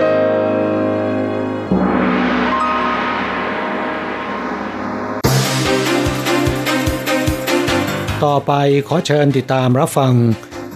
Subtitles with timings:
[8.25, 8.53] ต่อไป
[8.87, 10.13] ขอเชิญติดตามรับฟัง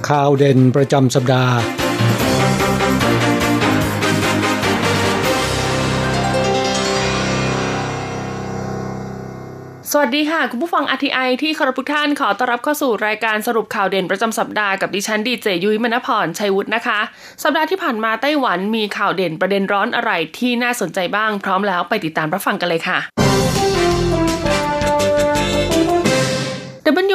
[0.09, 1.55] ข่าวเด่นประจำสัปดาห์
[9.91, 16.99] สวัสดีค่ะ คุณผู้ฟัง RTI ที่คารพทุกท่านขอต้อนรับเข้าสู่รายการสรุปข่าวเด่นประจำสัปดาห์กับดิฉันดีเจยุ้ยมณพรชัยวุฒินะคะ
[17.43, 22.99] สัปดาห์ที่ผ่านมาไต้หวันมีข่าวเด่นประเด็นร้อนอะไรที่น่าสนใจบ้างพร้อมแล้วไปติดตามรับฟังกันเลยค่ะ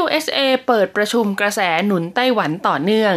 [0.03, 3.15] WSA เปิดประชุมกระแสหนุนไต้หวันต่อเนื่อง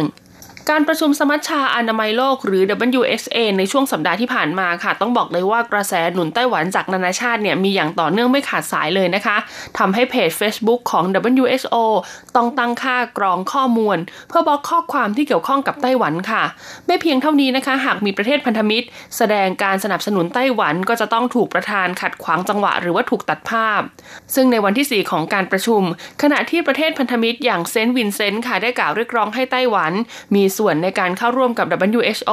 [0.70, 2.62] การประชุมสมัชชาอนามัยโลกหรือ
[3.00, 9.36] WSA ในช่วงสัปดาห์ที่ผ่านมาค่ะ ต้องบอกเลยว่ากระแสหนุนไต้หวันจากนานาชาติเนี่ยมีอย่างต่อเนื่องไม่ขาดสายเลยนะคะ
[9.78, 11.76] ทำให้เพจ Facebook ของ WHO
[12.36, 13.96] ต้องตั้งค่ากรองข้อมูล
[14.28, 16.42] เพื่อบล็อกข้อความที่เกี่ยวข้องกับไต้หวันค่ะ
[16.86, 23.80] ไม่เพียงเท่านี้นะคะ หากมีประเทศพันธมิตร แสดงการสนับสนุนไต้หวันก็จะต้องถูกประธานขัดขวางจังหวะ หรือว่าถูกตัดภาพ
[24.34, 25.82] ซึ่งในวันที่ 4 ของการประชุม
[26.22, 29.92] ขณะที่ประเทศพันธมิตรอย่างเซนต์วินเซนต์ค่ะได้กล่าวเรียกร้องให้ไต้หวัน
[30.34, 31.66] มีส่วนในการเข้าร่วมกับ
[31.98, 32.32] WHO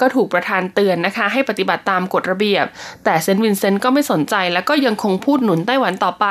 [0.00, 2.64] ก็ถูกประธานเตือนนะคะ ให้ปฏิบัติตามกฎระเบียบ
[3.04, 6.26] แต่เซนต์วินเซนต์ก็ไม่สนใจและก็ยังคงพูดหนุนไต้หวันต่อไป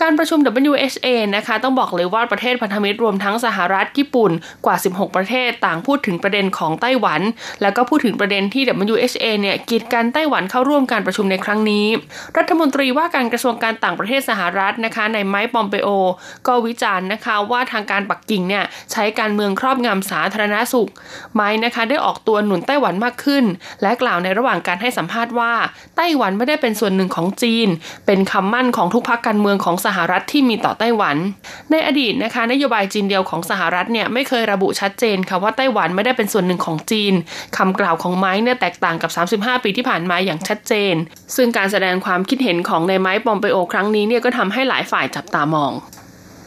[0.00, 0.38] การประชุม
[0.70, 1.06] WHA
[1.36, 4.32] นะคะ ต้องบอกเลยว่าประเทศพันธมิตรรวมทั้งสหรัฐญี่ปุ่น
[4.66, 7.20] กว่า 16 ประเทศต่างพูดถึงประเด็นของไต้หวัน
[7.62, 8.62] แล้วก็พูดถึงประเด็นที่
[8.92, 11.86] WHA เนี่ยกีดกันไต้หวันเข้าร่วมการประชุมในครั้งนี้
[12.38, 15.88] รัฐมนตรีว่าการกระทรวงการต่างประเทศสหรัฐนะคะในไมค์ปอมเปโอ
[16.46, 20.90] ก็วิจารณ์นะคะว่าทางการปักกิ่งเนี่ยใช้การเมืองครอบงำสาธารณสุข
[21.34, 23.44] ไม้นะคะได้ออกตัวหนุนไต้หวันมากขึ้น
[23.82, 25.52] และกล่าวในระหว่างการให้สัมภาษณ์ว่า
[25.96, 27.68] ไต้หวันไม่ได้เป็นส่วนหนึ่งของจีน
[28.06, 31.16] เป็นคำมั่นของทุกพรรคการเมืองของสหรัฐที่มีต่อไต้หวัน
[31.70, 37.14] ในอดีตนะคะนโยบายจีนเดียวของสหรัฐเนี่ยไม่เคยระบุชัดเจนค่ะว่าไต้หวันไม่ได้เป็นส่วนหนึ่งของจีน
[37.56, 40.94] คำกล่าวของไม้เนี่ยแตกต่างกับ 35 ปีที่ผ่านมาอย่างชัดเจน
[41.36, 45.72] ซึ่งการแสดงความคิดเห็นของในไม้ปอมเปโอครั้งนี้เนี่ยก็ทำให้หลายฝ่ายจับตามอง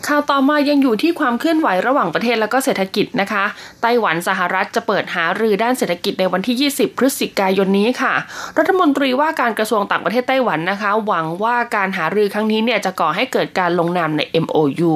[0.08, 3.44] ข่าวต่อมายังอยู่ที่ความเคลื่อนไหวระหว่างประเทศและก็เศรษฐกิจนะคะ
[3.82, 8.14] ไต้หวันสหรัฐจะเปิดหารือด้านเศรษฐกิจในวันที่ 20 พฤศจิกายนนี้ค่ะ
[8.58, 14.94] รัฐมนตรีว่าการกระทรวงต่างประเทศไต้หวันนะคะ หวังว่าการหารือครั้งนี้เนี่ยจะก่อให้เกิดการลงนามใน MOU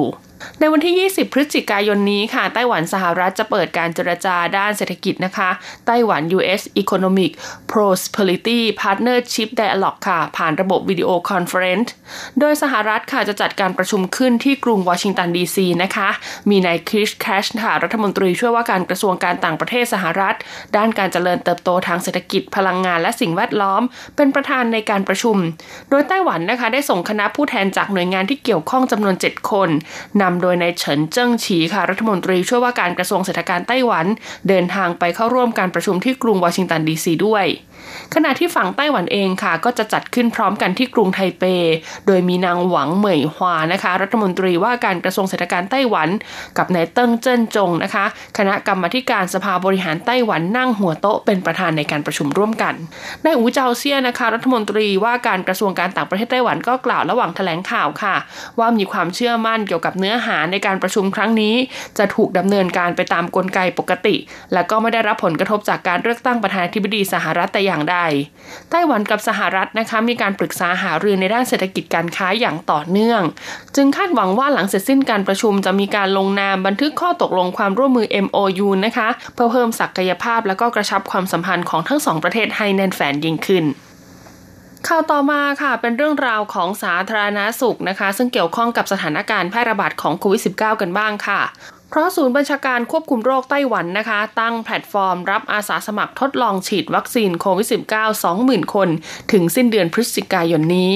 [0.60, 5.50] ในวันที่ 20 พฤศจิกายนนี้ค่ะไต้หวันสหรัฐจะเปิดการเจรจาด้านเศรษฐกิจนะคะ
[5.86, 7.30] Taiwan US Economic
[7.72, 11.92] Prosperity Partnership Dialogue ค่ะ ผ่านระบบ video conference
[12.40, 16.08] โดยสหรัฐค่ะจะจัดการประชุมขึ้นที่กรุงวอชิงตันดีซีนะคะ
[16.50, 20.36] มีนายคีธ แครชค่ะรัฐมนตรีช่วยว่าการกระทรวงการต่างประเทศสหรัฐ
[20.76, 23.82] ด้านการเจริญเติบโตทางเศรษฐกิจพลังงานและสิ่งแวดล้อม
[24.16, 25.36] เป็นประธานในการประชุม
[25.90, 29.68] โดยไต้หวันนะคะได้ส่งคณะผู้แทนจากหน่วยงานที่เกี่ยวข้องจำนวน 7 คน
[30.22, 34.06] นำโดยนายเฉินเจิ้งฉีค่ะรัฐมนตรีช่วยว่าการกระทรวงเศรษฐการไต้หวัน
[34.48, 37.46] เดินทางไปเข้าร่วมการประชุมที่กรุงวอชิงตันดีซีด้วย
[38.14, 41.44] ขณะที่ฝั่งไต้หวันเองค่ะ ก็จะจัดขึ้นพร้อมกันที่กรุงไทเป
[42.06, 46.08] โดยมีนางหวังเหมยฮวานะคะ รัฐมนตรีว่าการกระทรวงเศรษฐการไต้หวัน
[46.58, 48.04] กับนายเติ้งเจิ้นจงนะคะ
[48.38, 52.74] คณะกรรมการสภาบริหารไต้หวันนั่งหัวโต๊ะเป็นประธานในการประชุมร่วมกัน
[53.24, 58.14] นายอูเจาเซียนะคะ รัฐมนตรีว่าการกระทรวงการต่างประเทศไต้หวันก็กล่าวระหว่างแถลงข่าวค่ะ
[58.58, 61.54] ว่ามีความเชื่อมั่นเกี่ยวกับเนื้อหาในการประชุมครั้งนี้
[61.98, 64.16] จะถูกดำเนินการไปตามกลไกปกติ
[64.52, 67.96] และก็ไม่ได้รับผลกระทบจากการเลือกตั้งประธานาธิบดีสหรัฐแต่อย่างใด
[68.70, 73.20] ไต้หวันกับสหรัฐนะคะมีการปรึกษาหารือในด้านเศรษฐกิจการค้าอย่างต่อเนื่อง
[73.76, 83.66] จึงคาดหวังว่าหลังเสร็จสิ้นการประชุมจะมีการลงนามบันทึกข้อตกลงความร่วมมือ MOU นะคะเพื่อเพิ่มศักยภาพและก็กระชับความสัมพันธ์ของทั้งสองประเทศให้แน่นแฟนยิ่งขึ้น
[84.88, 91.40] ข่าวต่อมาค่ะเป็นเรื่องราวของสาธารณาสุขนะคะ ซึ่งเกี่ยวข้องกับสถานการณ์แพร่ระบาดของโควิด -19 กันบ้างค่ะ
[91.94, 97.74] เพราะศูนย์บัญชาการควบคุมโรคไต้หวันนะคะ ตั้งแพลตฟอร์มรับอาสาสมัครทดลองฉีดวัคซีนโควิด -19
[98.24, 98.88] 20,000 คน
[99.32, 100.92] ถึงสิ้นเดือนพฤศจิกายนนี้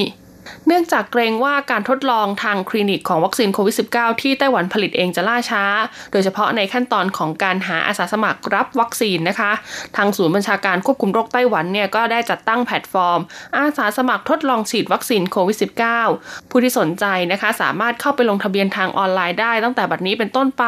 [0.67, 5.65] เนื่องจากเกรงว่าการทดลองทางคลินิกของวัคซีนโควิด -19 ที่ไต้หวันผลิตเองจะล่าช้า
[6.13, 9.53] โดยเฉพาะในขั้นตอนของการหาอาสาสมัครรับวัคซีนนะคะ
[9.97, 13.21] ทางศูนย์บัญชาการควบคุมโรคไต้หวันเนี่ยก็ได้จัดตั้งแพลตฟอร์ม
[13.59, 15.57] อาสาสมัครทดลองฉีดวัคซีนโควิด
[16.03, 20.65] -19 ผู้ที่สนใจนะคะสามารถเข้าไปลงทะเบียนทางออนไลน์ได้ตั้งแต่บัดนี้เป็นต้นไป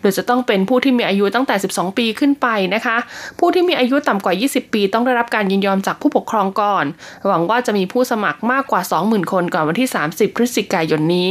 [0.00, 2.96] โดยจะต้องเป็นผู้ที่มีอายุตั้งแต่ 12 ปีขึ้นไปนะคะ
[3.38, 6.84] ผู้ที่มีอายุต่ำกว่า 20 ปี ต้องได้รับการยินยอมจากผู้ปกครองก่อน
[7.28, 11.30] หวังว่าจะมีผู้สมัครมากกว่า 20,000คนก่อนวันที่ 30 พฤศจิกายนนี้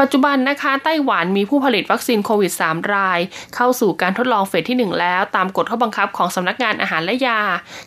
[0.00, 3.18] ปัจจุบันนะคะไต้หวันมีผู้ผลิตวัคซีนโควิด 3 ราย
[3.54, 7.40] เข้าสู่การทดลองเฟสที่ 1 แล้ว ตามกฎข้อบังคับของสำนักงานอาหารและยา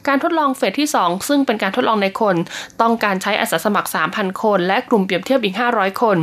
[0.07, 2.35] การทดลองเฟสที่ 2 ซึ่งเป็นการทดลองในคน
[2.81, 6.17] ต้องการใช้อาสาสมัคร 3,000 คน และกลุ่มเปรียบเทียบอีก 500 คน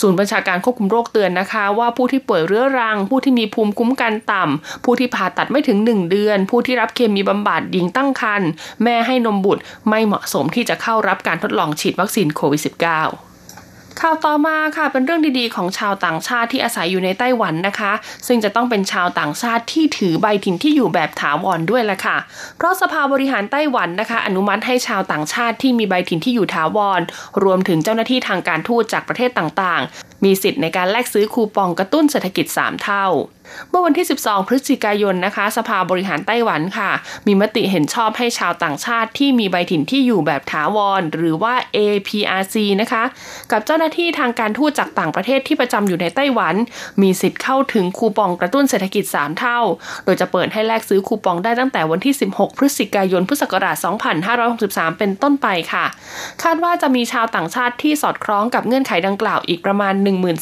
[0.00, 8.48] ศูนย์บัญชาการควบคุมโรคเตือนนะคะ ว่าผู้ที่ป่วยเรื้อรัง ผู้ที่มีภูมิคุ้มกันต่ำ ผู้ที่ผ่าตัดไม่ถึง 1 เดือน ผู้ที่รับเคมีบำบัดหญิงตั้งครรภ์
[8.82, 13.33] แม่ให้นมบุตรไม่เหมาะสมที่จะเข้ารับการทดลองฉีดวัคซีนโควิด -19
[14.00, 17.92] ข่าวต่อมาค่ะเป็นเรื่องดีๆ ของชาวต่างชาติที่อาศัยอยู่ในไต้หวันนะคะ
[18.26, 22.16] ซึ่งจะต้องเป็นชาวต่างชาติที่ถือใบถิ่นที่อยู่แบบถาวรด้วยละค่ะ
[22.56, 27.00] เพราะสภาบริหารไต้หวันนะคะ อนุมัติให้ชาวต่างชาติที่มีใบถิ่นที่อยู่ถาวร
[27.44, 33.06] รวมถึงเจ้าหน้าที่ทางการทูตจากประเทศต่างๆ มีสิทธิ์ในการแลกซื้อคูปองกระตุ้นเศรษฐกิจ 3 เท่า
[33.70, 36.90] เมื่อวันที่ 12 พฤศจิกายนนะคะ สภาบริหารไต้หวันค่ะ
[37.26, 43.04] มีมติเห็นชอบให้ชาวต่างชาติที่มีใบถิ่นที่อยู่แบบถาวร หรือว่า APRC นะคะ
[43.50, 46.54] กับเจ้าหน้าที่ทางการทูตจากต่างประเทศที่ประจำอยู่ในไต้หวัน
[47.02, 49.58] มีสิทธิ์เข้าถึงคูปองกระตุ้นเศรษฐกิจ 3 เท่า
[50.04, 53.76] โดยจะเปิดให้แลกซื้อคูปองได้ตั้งแต่วันที่ 16 พฤศจิกายน พุทธศักราช
[54.38, 55.84] 2563 เป็นต้นไปค่ะ
[56.42, 59.94] คาดว่าจะมีชาวต่างชาติที่สอดคล้องกับเงื่อนไขดังกล่าวอีกประมาณ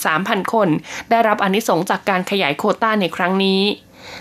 [0.02, 0.68] 13,000 คน
[1.10, 3.60] ได้รับอนิสงจากการขยายโคต้าในครั้งนี้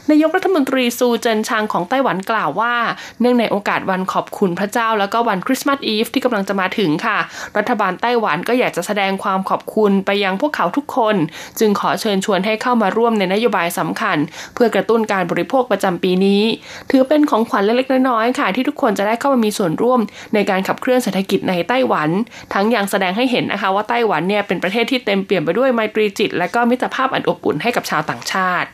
[0.09, 2.75] นายกรัฐมนตรีซูเจินชางของไต้หวันกล่าวว่า
[3.19, 7.17] เนื่องในโอกาสวันขอบคุณพระเจ้า แล้วก็วันคริสต์มาสอีฟที่กำลังจะมาถึงค่ะ
[7.57, 11.15] รัฐบาลไต้หวันก็อยากจะแสดงความขอบคุณไปยังพวกเขาทุกคน
[11.59, 14.17] จึงขอเชิญชวนให้เข้ามาร่วมในนโยบายสำคัญ
[14.53, 16.43] เพื่อกระตุ้นการบริโภคประจำปีนี้
[16.91, 19.99] ถือเป็นของขวัญเล็กๆน้อยๆค่ะ ที่ทุกคนจะได้เข้ามามีส่วนร่วม
[20.33, 22.09] ในการขับเคลื่อนเศรษฐกิจในไต้หวัน
[22.53, 28.69] ทั้งยังแสดงให้เห็นนะคะว่าไต้หวันเนี่ยเป็นประเทศที่เต็มเปี่ยมไปด้วยไมตรีจิต และก็มิตรภาพอันอบอุ่นให้กับชาวต่างชาติ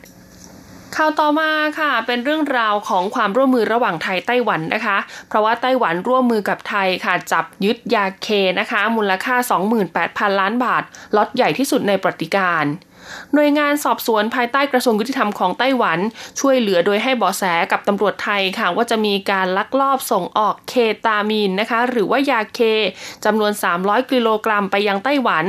[0.98, 4.98] ข่าวต่อมาค่ะ เป็นเรื่องราวของความร่วมมือระหว่างไทยไต้หวันนะคะ
[5.28, 8.28] เพราะว่าไต้หวันร่วมมือกับไทยค่ะ จับยึดยาเค
[8.60, 9.36] นะคะ มูลค่า
[9.88, 10.84] 28,000 ล้านบาท
[11.16, 12.64] ล็อตใหญ่ที่สุดในประวัติการ
[13.34, 16.00] หน่วยงานสอบสวนภายใต้กระทรวงยุติธรรมของไต้หวัน
[16.40, 20.74] ช่วยเหลือโดยให้เบาะแสกับตำรวจไทยค่ะว่าจะมีการลักลอบส่งออกเค
[21.06, 22.60] ตามีนนะคะ หรือว่ายาเค
[23.26, 23.52] จำนวน
[23.82, 25.46] 300 กิโลกรัมไปยังไต้หวัน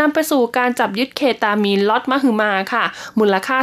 [0.00, 2.84] นำไปสู่การจับยึดเคตามีนล็อตมหึมาค่ะ
[3.18, 3.56] มูลค่า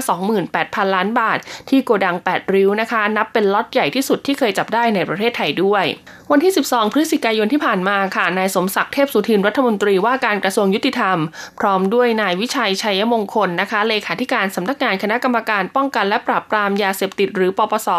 [0.45, 1.37] 28,000 ล้านบาท
[1.69, 5.85] ที่โกดัง 8 ริ้วนะคะ นับเป็นล็อตใหญ่ที่สุดที่เคยจับได้ในประเทศไทยด้วย
[6.31, 11.17] วันที่ 12 พฤศจิกายนที่ผ่านมาค่ะนายสมศักดิ์เทพสุทินรัฐมนตรีว่าการกระทรวงยุติธรรม
[11.59, 17.89] พร้อมด้วยนายวิชัยชัยมงคลนะคะเลขาธิการสำนักงานคณะกรรมการป้องกันและปราบปรามยาเสพติดหรือปปส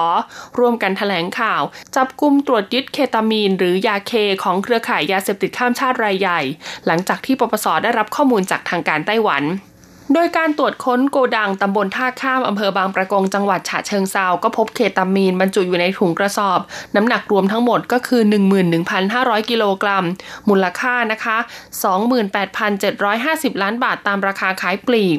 [0.59, 1.63] ร่วมกันถแถลงข่าว
[1.97, 4.13] จับกลุ่มตรวจยึดเคตามีน หรือยาเค
[4.45, 6.41] ของเครือข่ายยาเสพติดข้ามชาติรายใหญ่
[6.87, 9.43] หลังจากที่ปปสได้รับข้อมูลจากทางการไต้หวัน
[10.15, 16.61] โดยการตรวจค้นโกดังตำบลท่าข้ามอำเภอบางประกงจังหวัดฉะเชิงเซาก็พบเคตามีนบรรจุอยู่ในถุงกระสอบ
[16.97, 18.23] น้ำหนักรวมทั้งหมดก็คือ
[18.87, 20.05] 11,500 กิโลกรัม
[20.49, 21.37] มูลค่านะคะ
[22.31, 25.19] 28,750 ล้านบาทตามราคาขายปลีก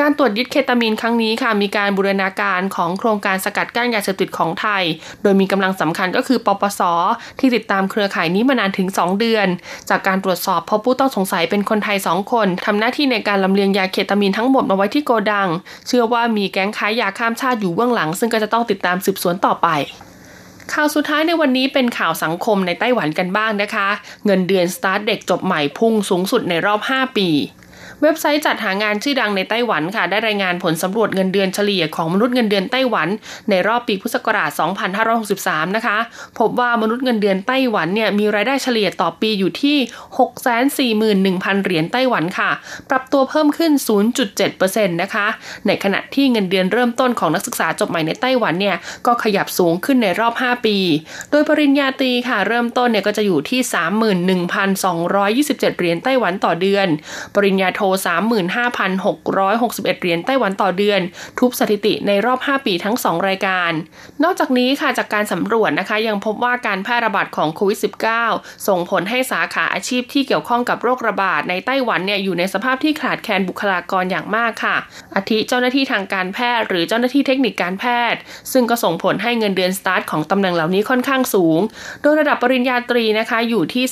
[0.00, 4.82] การตรวจยึดเคตามีนครั้งนี้ค่ะมีการบูรณาการของโครงการสกัดกั้นยาเสพติดของไทย
[5.22, 6.80] โดยมีกำลังสำคัญก็คือปปส
[7.40, 9.46] ที่ติดตามเครือข่ายนี้มานานถึง 2 เดือน
[9.90, 15.48] จากการตรวจสอบพบผู้ต้องสงสัยเป็นคนไทย 2 คนทำหน้าที่ในการลำเลียงยาเคตามีนทั้งหมดมาไว้ที่โกดัง
[15.86, 19.68] เชื่อว่ามีแก๊งค้ายาข้ามชาติอยู่เบื้องหลัง ซึ่งก็จะต้องติดตามสืบสวนต่อไป
[20.72, 23.88] ข่าวสุดท้ายในวันนี้เป็นข่าวสังคมในไต้หวันกันบ้างนะคะ
[24.26, 27.28] เงินเดือนสตาร์ทเด็กจบใหม่พุ่งสูงสุดในรอบ 5 ปี
[28.04, 33.08] เว็บไซต์จัดหางานชื่อดังในไต้หวันค่ะ ได้รายงานผลสำรวจเงินเดือนเฉลี่ยของมนุษย์เงินเดือนไต้หวัน
[33.50, 34.50] ในรอบปีพุทธศักราช
[35.12, 35.98] 2563 นะคะ
[36.38, 39.76] พบว่ามนุษย์เงินเดือนไต้หวันเนี่ยมีรายได้เฉลี่ยต่อปีอยู่ที่
[41.20, 42.50] 641,000 เหรียญไต้หวันค่ะ
[42.90, 43.72] ปรับตัวเพิ่มขึ้น
[44.32, 45.26] 0.7%นะคะ
[45.66, 50.76] ในขณะที่เงินเดือนเริ่มต้นของนักศึกษาจบใหม่ในไต้หวันเนี่ยก็ขยับสูงขึ้นในรอบ 5 ปี
[51.30, 53.60] โดยปริญญาตรีค่ะ เริ่มต้นเนี่ยก็จะอยู่ที่
[54.42, 56.86] 31,227 เหรียญไต้หวันต่อเดือน
[57.36, 61.00] ปริญญาโท35,661 เหรียญไต้หวันต่อเดือน
[61.38, 63.72] ทุบสถิติในรอบ 5 ปีทั้ง 2 รายการ
[64.22, 67.78] นอกจากนี้ค่ะจากการสำรวจนะคะยังพบว่าการแพร่ระบาดของโควิด
[68.22, 74.76] -19 ส่งผลให้สาขาอาชีพที่เกี่ยวข้องกับโรคระบาดในไต้หวันเนี่ยอยู่ในสภาพที่ขาดแคลนบุคลากรอย่างมากค่ะ
[75.16, 78.20] อาทิเจ้าหน้าที่ทางการแพทย์ หรือเจ้าหน้าที่เทคนิคการแพทย์
[78.52, 81.60] ซึ่งก็ส่งผลให้เงินเดือนสตาร์ทของตำแหน่งเหล่านี้ค่อนข้างสูง
[82.02, 83.84] โดยระดับปริญญาตรีนะคะอยู่ที่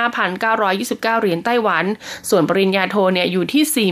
[0.00, 1.84] 35,929 เหรียญไต้หวัน
[2.30, 3.88] ส่วนปริญญาโทเนี่ยอยู่ที่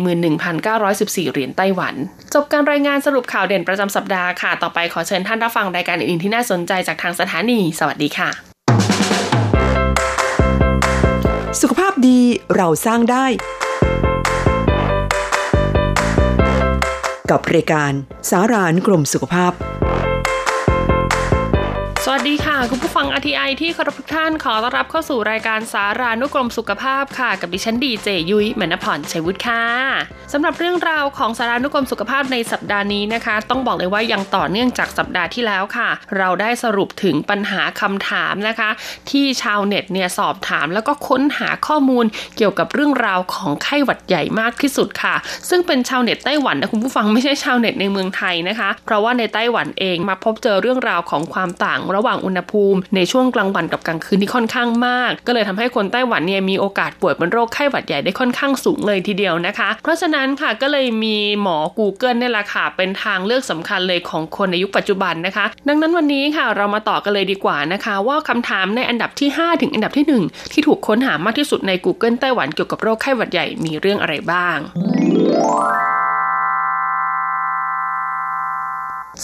[1.26, 1.95] 41,914 เหรียญไต้หวัน
[2.35, 8.31] จบการรายงานสรุปข่าวเด่นประจำสัปดาห์ค่ะ ต่อไปขอเชิญท่านรับฟังรายการอื่นๆที่น่าสนใจจากทางสถานี สวัสดีค่ะ
[11.61, 12.21] สุขภาพดี
[12.57, 13.26] เราสร้างได้
[17.31, 17.93] กับรายการ
[18.31, 19.52] สารานกรมสุขภาพ
[22.08, 29.64] สวัสดีค่ะ คุณผู้ฟัง RTI ที่เคารพทุกท่านขอต้อนรับเข้าสู่รายการสารานุกรมสุขภาพค่ะ กับดิฉันดีเจยุ้ยมณพรชัยวุฒิค่ะ
[30.32, 38.70] สำหรับเรื่องราวของสารานุกรมสุขภาพในสัปดาห์นี้นะคะ ต้องบอกเลยว่ายังต่อเนื่องจากสัปดาห์ที่แล้วค่ะ เราได้สรุปถึงปัญหาคำถามนะคะ
[39.10, 42.04] ที่ชาวเน็ตเนี่ยสอบถามแล้วก็ค้นหาข้อมูล
[42.36, 45.14] เกี่ยวกับเรื่องราวของไข้หวัดใหญ่มากที่สุดค่ะ
[45.48, 74.57] ซึ่งเป็นชาวเน็ตไต้หวันนะคุณผู้ฟังไม่ใช่ชาวเน็ตในเมืองไทยนะคะ เพราะว่าในไต้หวันเองมาพบเจอเรื่องราวของความต่างระหว่างอุณหภูมิ ในช่วงกลางวันกับกลางคืนที่ค่อนข้างมาก ก็เลยทำให้คนไต้หวันเนี่ยมีโอกาสป่วยเป็นโรคไข้หวัดใหญ่ได้ค่อนข้างสูงเลยทีเดียวนะคะ เพราะฉะนั้นค่ะก็เลยมีหมอ Google เนี่ยแหละค่ะเป็นทางเลือกสำคัญเลยของคนในยุคปัจจุบันนะคะ ดังนั้นวันนี้ค่ะเรามาต่อกันเลยดีกว่านะคะ ว่าคำถามในอันดับที่ 5 ถึงอันดับที่ 1 ที่ถูกค้นหามากที่สุดใน Google ไต้หวันเกี่ยวกับโรคไข้หวัดใหญ่มีเรื่องอะไรบ้าง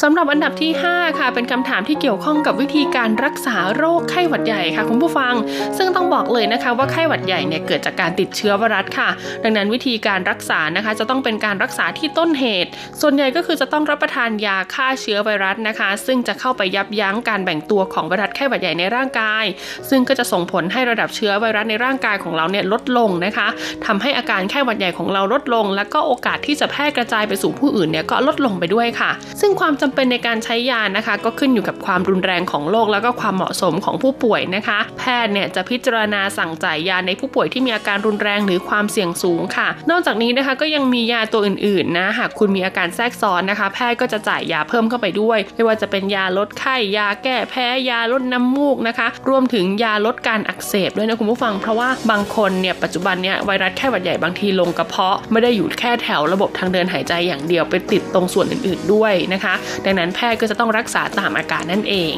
[0.00, 5.34] สำหรับอันดับที่ 5 ค่ะ เป็นคำถามที่เกี่ยวข้องกับวิธีการรักษาโรคไข้หวัดใหญ่ค่ะคุณผู้ฟัง
[5.78, 9.08] ซึ่งต้องบอกเลยนะคะว่าไข้หวัดใหญ่เนี่ยเกิดจากการติดเชื้อไวรัสค่ะ
[9.44, 12.70] ดังนั้นวิธีการรักษานะคะ จะต้องเป็นการรักษาที่ต้นเหตุ
[13.00, 19.44] ส่วนใหญ่ก็คือจะต้องรับประทานยาฆ่าเชื้อไวรัสนะคะ ซึ่งจะเข้าไปยับยั้งการแบ่งตัวของไวรัสไข้หวัดใหญ่ในร่างกาย
[19.90, 23.48] ซึ่งก็จะส่งผลให้ระดับเชื้อไวรัสในร่างกายของเราเนี่ยลดลงนะคะ
[23.86, 59.54] ทำให้อาการไข้หวัดใหญ่ของเราลดลง แล้วก็โอกาสที่จะแพร่กระจายไปสู่ผู้อื่นเนี่ยก็ลดลงไปด้วยค่ะ ซึ่งความจำเป็นในการใช้ยานะคะ ก็ขึ้นอยู่กับความรุนแรงของโรคแล้วก็ความเหมาะสมของผู้ป่วยนะคะ แพทย์เนี่ยจะพิจารณาสั่งจ่ายยาในผู้ป่วยที่มีอาการรุนแรงหรือความเสี่ยงสูงค่ะ นอกจากนี้นะคะก็ยังมียาตัวอื่นๆนะหากคุณมีอาการแทรกซ้อนนะคะ แพทย์ก็จะจ่ายยาเพิ่มเข้าไปด้วย ไม่ว่าจะเป็นยาลดไข้ยาแก้แพ้ยาลดน้ำมูกนะคะ รวมถึงยาลดการอักเสบด้วยนะคุณผู้ฟังเพราะว่าบางคนเนี่ยปัจจุบันเนี่ยไวรัสไข้หวัดใหญ่บางทีลงกระเพาะ ไม่ได้อยู่แค่แถวระบบทางเดินหายใจอย่างเดียวไปติดตรงส่วนอื่น ๆด้วยนะคะ
[59.84, 62.16] ดังนั้นแพทย์ก็จะต้องรักษาตามอาการนั่นเอง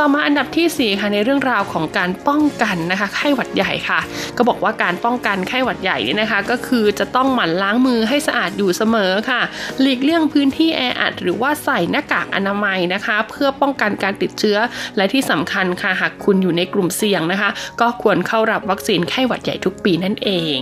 [0.00, 4.00] ต่อมาอันดับที่4ค่ะในเรื่องราวของการป้องกันนะคะไข้หวัดใหญ่ค่ะ
[4.36, 9.40] ก็บอกว่าการป้องกันไข้หวัดใหญ่นี่นะคะ ก็คือจะต้องหมั่นล้างมือให้สะอาดอยู่เสมอค่ะ
[9.80, 14.58] หลีกเลี่ยงพื้นที่แออัดหรือว่าใส่หน้ากากอนามัยนะคะ เพื่อป้องกันการติดเชื้อ
[14.96, 20.58] และที่สำคัญค่ะหากคุณอยู่ในกลุ่มเสี่ยงนะคะ ก็ควรเข้ารับวัคซีนไข้หวัดใหญ่ทุกปีนั่นเอง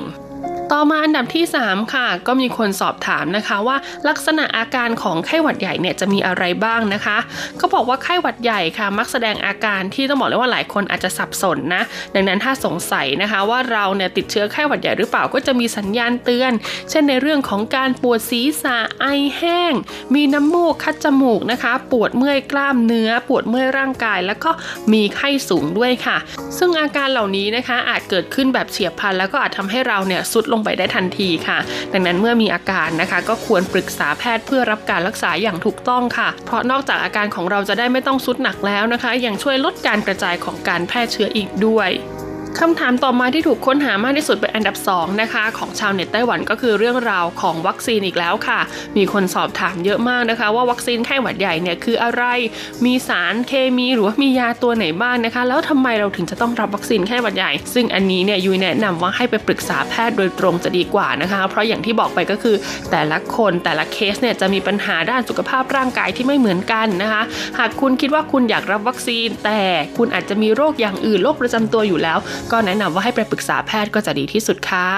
[0.75, 3.77] ต่อมาอันดับที่ 3 ค่ะ ก็มีคนสอบถามนะคะว่า
[4.09, 7.19] ลักษณะอาการของไข้หวัดใหญ่เนี่ยจะมีอะไรบ้างนะคะ
[7.61, 11.83] ก็บอกว่าไข้หวัดใหญ่ค่ะ มักแสดงอาการที่ต้องบอกเลยว่าหลายคนอาจจะสับสนนะ
[12.15, 16.53] ดังนั้นถ้าสงสัยนะคะว่าเราเนี่ยติดเชื้อไข้หวัดใหญ่หรือเปล่าก็จะมีสัญญาณเตือน
[16.91, 19.07] เช่นในเรื่องของการปวดศีรษะไอ
[19.39, 19.73] แห้ง
[20.15, 24.51] มีน้ำมูกคัดจมูกนะคะ ปวดเมื่อยกล้ามเนื้อ ปวดเมื่อยร่างกาย แล้วก็
[24.93, 26.17] มีไข้สูงด้วยค่ะ
[26.59, 31.59] ซึ่งอาการเหล่านี้นะคะอาจเกิดขึ้นแบบเฉียบพลันแล้วก็อาจทำให้เราเนี่ยสุดลงไปได้ทันทีค่ะ
[31.93, 41.91] ดังนั้นเมื่อมีอาการนะคะ ก็ควรปรึกษาแพทย์เพื่อรับการรักษาอย่างถูกต้องค่ะ เพราะนอกจากอาการของเราจะได้ไม่ต้องสุดหนักแล้วนะคะ ยังช่วยลดการกระจายของการแพร่เชื้ออีกด้วย
[42.61, 48.61] คำถามต่อมาที่ถูกค้นหามากที่สุดเป็นอันดับ2นะคะของชาวเน็ตไต้หวันก็คือเรื่องราวของวัคซีนอีกแล้วค่ะ
[48.97, 52.25] มีคนสอบถามเยอะมากนะคะ ว่าวัคซีนไข้หวัดใหญ่เนี่ยคืออะไร
[52.85, 62.57] มีสารเคมีหรือว่ามียาตัวไหนบ้างนะคะ แล้วทำไมเราถึงจะต้องรับวัคซีนไข้หวัดใหญ่ ซึ่งอันนี้เนี่ยยุยแนะนำว่าให้ไปปรึกษาแพทย์โดยตรงจะดีกว่านะคะ เพราะอย่างที่บอกไปก็คือ
[62.91, 67.23] แต่ละคนแต่ละเคสเนี่ยจะมีปัญหาด้านสุขภาพร่างกายที่ไม่เหมือนกันนะคะ
[67.59, 69.63] หากคุณคิดว่าคุณอยากรับวัคซีน แต่
[69.99, 72.19] คุณอาจจะมีโรคอย่างอื่นโรคประจำตัวอยู่แล้ว
[72.51, 74.89] ก็แนะนำว่าให้ไปปรึกษาแพทย์ก็จะดีที่สุดค่ะ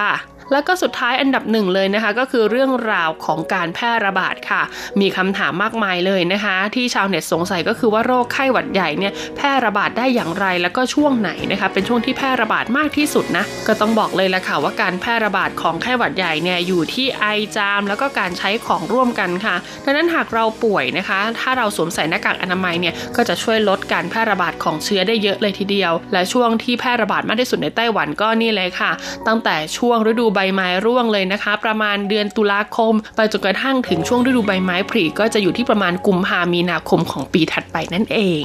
[0.53, 4.63] แล้วก็สุดท้ายอันดับหนึ่งเลยนะคะ ก็คือเรื่องราวของการแพร่ระบาดค่ะ
[5.01, 28.91] มีคำถามมากมายเลยนะคะ ที่ชาวเน็ตสงสัยก็คือว่าโรคไข้หวัดใหญ่เนี่ยแพร่ระบาดได้อย่างไรแล้วก็ช่วงไหนนะคะ เป็นช่วงที่แพร่ระบาดมากที่สุดนะก็ต้องบอกเลยละค่ะว่าการแพร่ระบาดของไข้หวัดใหญ่เนี่ยอยู่ที่ไอจาม แล้วก็การใช้ของร่วมกันค่ะดังนั้นหากเราป่วยนะคะ ถ้าเราสวมใส่หน้ากากอนามัยเนี่ยก็จะช่วยลดการแพร่ระบาดของเชื้อได้เยอะเลยทีเดียว และช่วงที่แพร่ระบาดมากที่สุดในไต้หวันก็นี่เลยค่ะ
[29.27, 38.45] ตั้งแต่ช่วงฤดูใบไม้ร่วงเลยนะคะ ประมาณเดือนตุลาคม ไปจนกระทั่งถึงช่วงฤดูใบไม้ผลิก็จะอยู่ที่ประมาณกุมภามีนาคมของปีถัดไปนั่นเอง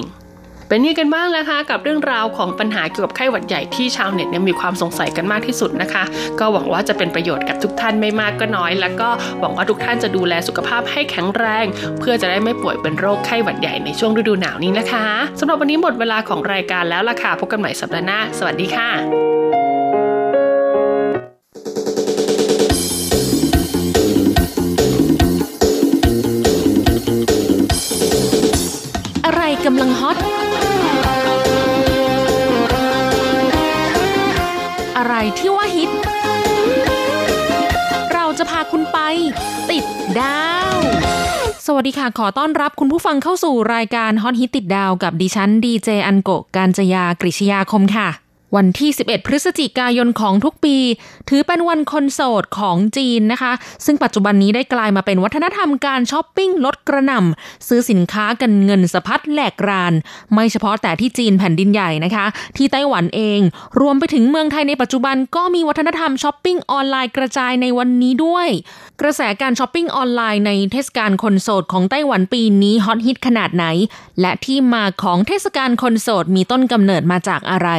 [0.69, 6.03] เป็นยังกันบ้างแล้วคะกับเรื่องราวของปัญหาเกี่ยวกับไข้หวัดใหญ่ที่ชาวเน็ตเนี่ยมีความสงสัยกันมากที่สุดนะคะ
[6.39, 11.65] ก็หวังว่าจะเป็นประโยชน์กับทุกท่านไม่มากก็น้อย แล้วก็หวังว่าทุกท่านจะดูแลสุขภาพให้แข็งแรง
[11.99, 15.05] เพื่อจะได้ไม่ป่วยเป็นโรคไข้หวัดใหญ่ในช่วงฤดูหนาวนี้นะคะ
[15.39, 19.78] สำหรับวันนี้หมดเวลาของรายการแล้วล่ะค่ะพบกันใหม่สัปดาห์หน้า สวัสดีค่ะ
[29.71, 30.17] กำลังฮอต
[34.97, 35.89] อะไรที่ว่าฮิต
[38.13, 38.99] เราจะพาคุณไป
[39.71, 39.85] ติด
[40.19, 40.43] ดา
[40.75, 40.77] ว
[41.65, 50.77] สวัสดีค่ะ ขอต้อนรับคุณผู้ฟังเข้าสู่รายการฮอตฮิตติดดาวกับดิฉันดีเจอันโกะการจยากริชยาคมค่ะ วันที่ 11 พฤศจิกายนของทุกปี
[51.29, 53.51] ถือเป็นวันคนโสดของจีนนะคะ
[53.85, 59.93] ซึ่งปัจจุบันนี้ได้กลายมาเป็นวัฒนธรรมการช้อปปิ้งลดกระหน่ำซื้อสินค้ากันเงินสะพัดแหลกราน
[60.33, 62.25] ไม่เฉพาะแต่ที่จีนแผ่นดินใหญ่นะคะ
[62.57, 63.39] ที่ไต้หวันเอง
[63.81, 68.47] รวมไปถึงเมืองไทยในปัจจุบันก็มีวัฒนธรรมช้อปปิ้งออนไลน์กระจายในวันนี้ด้วย
[69.01, 73.65] กระแสการช้อปปิ้งออนไลน์ในเทศกาลคนโสดของไต้หวันปีนี้ฮอตฮิตขนาดไหน
[74.21, 77.69] และที่มาของเทศกาลคนโสดมีต้นกำเนิดมาจากอะไร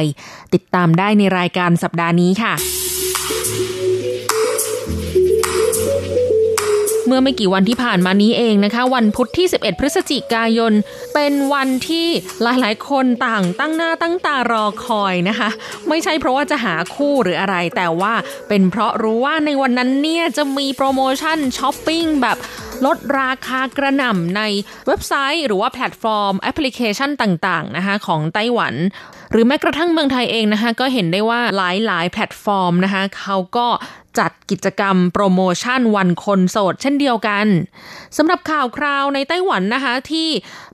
[0.53, 2.53] ติดตามได้ในรายการสัปดาห์นี้ค่ะ
[7.07, 10.73] เมื่อไม่กี่วันที่ผ่านมานี้เองนะคะ วันพุธที่ 11 พฤศจิกายน
[11.13, 12.07] เป็นวันที่
[12.41, 15.49] หลายๆ คนต่างตั้งหน้าตั้งตารอคอยนะคะ
[15.89, 18.13] ไม่ใช่เพราะว่าจะหาคู่หรืออะไร แต่ว่า
[18.47, 22.37] เป็นเพราะรู้ว่าในวันนั้นเนี่ยจะมีโปรโมชั่นช้อปปิ้งแบบ
[22.85, 24.41] ลดราคากระหน่ำใน
[24.87, 28.73] เว็บไซต์ หรือว่าแพลตฟอร์มแอปพลิเคชันต่าง ๆ นะคะ ของไต้หวัน
[29.31, 31.61] หรือแม้กระทั่งเมืองไทยเองนะคะก็เห็นได้ว่าห
[31.91, 33.67] ลายๆ แพลตฟอร์มนะคะเขาก็
[34.19, 37.45] จัดกิจกรรมโปรโมชั่นวันคนโสดเช่นเดียวกัน
[38.17, 40.29] สำหรับข่าวคราวในไต้หวันนะคะที่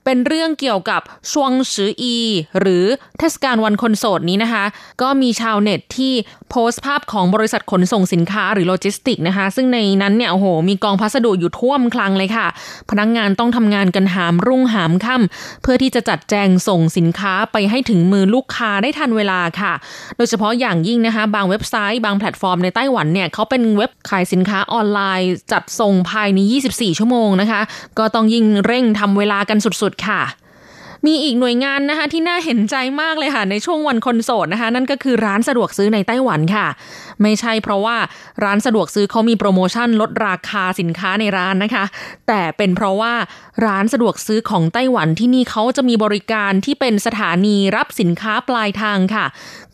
[0.06, 2.16] เป็นเรื่องเกี่ยวกับ双十一
[2.60, 2.86] หรือ
[3.20, 4.64] เทศกาลวันคนโสดนี้นะคะ
[5.02, 6.14] ก็มีชาวเน็ตที่
[6.50, 12.48] โพสต์ภาพของบริษัทขนส่งสินค้าหรือโลจิสติกนะคะ ซึ่งในนั้นเนี่ยโอ้โห มีกองพัสดุอยู่ท่วมคลังเลยค่ะ
[12.90, 19.74] พนักงานต้องทำงานกันหามรุ่งหามค่ำเพื่อที่จะจัดแจงส่งสินค้าไปให้ถึงมือลูกค้าได้ทันเวลาค่ะ
[20.18, 27.62] โดยเฉพาะอย่างยิ่งนะคะ บางเว็บไซต์บางแพลตฟอร์มในไต้หวันเนี่ยเขาเป็นเว็บขายสินค้าออนไลน์ จัดส่งภายใน 24 ชั่วโมงนะคะ
[28.00, 30.22] ก็ต้องยิ่งเร่งทำเวลากันสุดๆค่ะ
[31.06, 36.68] มีอีกหน่วยงานนะคะที่น่าเห็นใจมากเลยค่ะในช่วงวันคนโสดนะคะ นั่นก็คือร้านสะดวกซื้อในไต้หวันค่ะ
[37.22, 37.98] ไม่ใช่เพราะว่า
[38.44, 41.86] ร้านสะดวกซื้อเขามีโปรโมชั่นลดราคาสินค้าในร้านนะคะ
[42.28, 43.14] แต่เป็นเพราะว่า
[43.66, 49.26] ร้านสะดวกซื้อของไต้หวันที่นี่เขาจะมีบริการที่เป็นสถานีรับสินค้าปลายทางค่ะ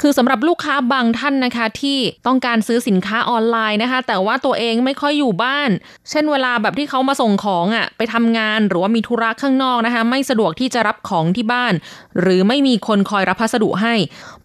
[0.01, 5.69] คือสำหรับลูกค้าบางท่านนะคะ ที่ต้องการซื้อสินค้าออนไลน์นะคะ แต่ว่าตัวเองไม่ค่อยอยู่บ้าน
[6.10, 11.73] เช่นเวลาแบบที่เขามาส่งของอะ่ะไปทำงานหรือว่ามีธุระข้างนอกนะคะ ไม่สะดวกที่จะรับของที่บ้าน
[12.21, 13.93] หรือไม่มีคนคอยรับพัสดุให้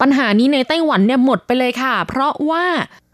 [0.01, 2.65] ปัญหานี้ในไต้หวันเนี่ยหมดไปเลยค่ะ เพราะว่า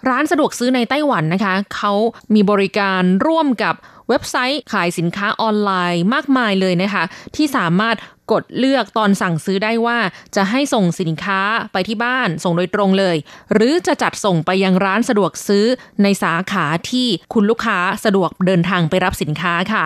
[0.09, 1.93] ร้านสะดวกซื้อในไต้หวันนะคะ เขา
[2.35, 3.75] มีบริการร่วมกับ
[4.09, 7.05] เว็บไซต์ขายสินค้าออนไลน์มากมายเลยนะคะ
[7.37, 7.97] ที่สามารถ
[8.33, 9.99] กดเลือกตอนสั่งซื้อได้ว่า
[10.37, 11.41] จะให้ส่งสินค้า
[11.73, 13.17] ไปที่บ้านส่งโดยตรงเลย
[13.53, 15.65] หรือจะจัดส่งไปยังร้านสะดวกซื้อ
[16.03, 19.85] ในสาขาที่คุณลูกค้าสะดวกเดินทางไปรับสินค้าค่ะ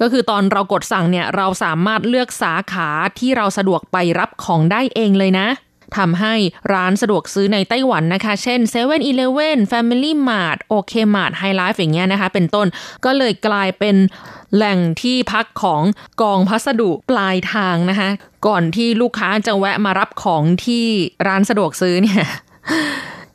[0.00, 5.48] ก็คือตอนเรากดสั่งเนี่ยเราสามารถเลือกสาขาที่เราสะดวกไปรับของได้เองเลยนะ
[5.96, 6.34] ทำให้
[6.72, 8.82] ร้านสะดวกซื้อในไต้หวันนะคะ เช่น7 e
[9.16, 12.66] เ e ่ e อ Family Mart OK Mart High Life อย่างเงี้ยนะคะ เป็นต้น
[13.04, 13.96] ก็เลยกลายเป็น
[14.54, 15.82] แหล่งที่พักของ
[16.22, 18.08] กองพัสดุปลายทางนะคะ
[18.46, 20.86] ก่อนที่ลูกค้าจะแวะมารับของที่
[21.26, 22.24] ร้านสะดวกซื้อเนี่ย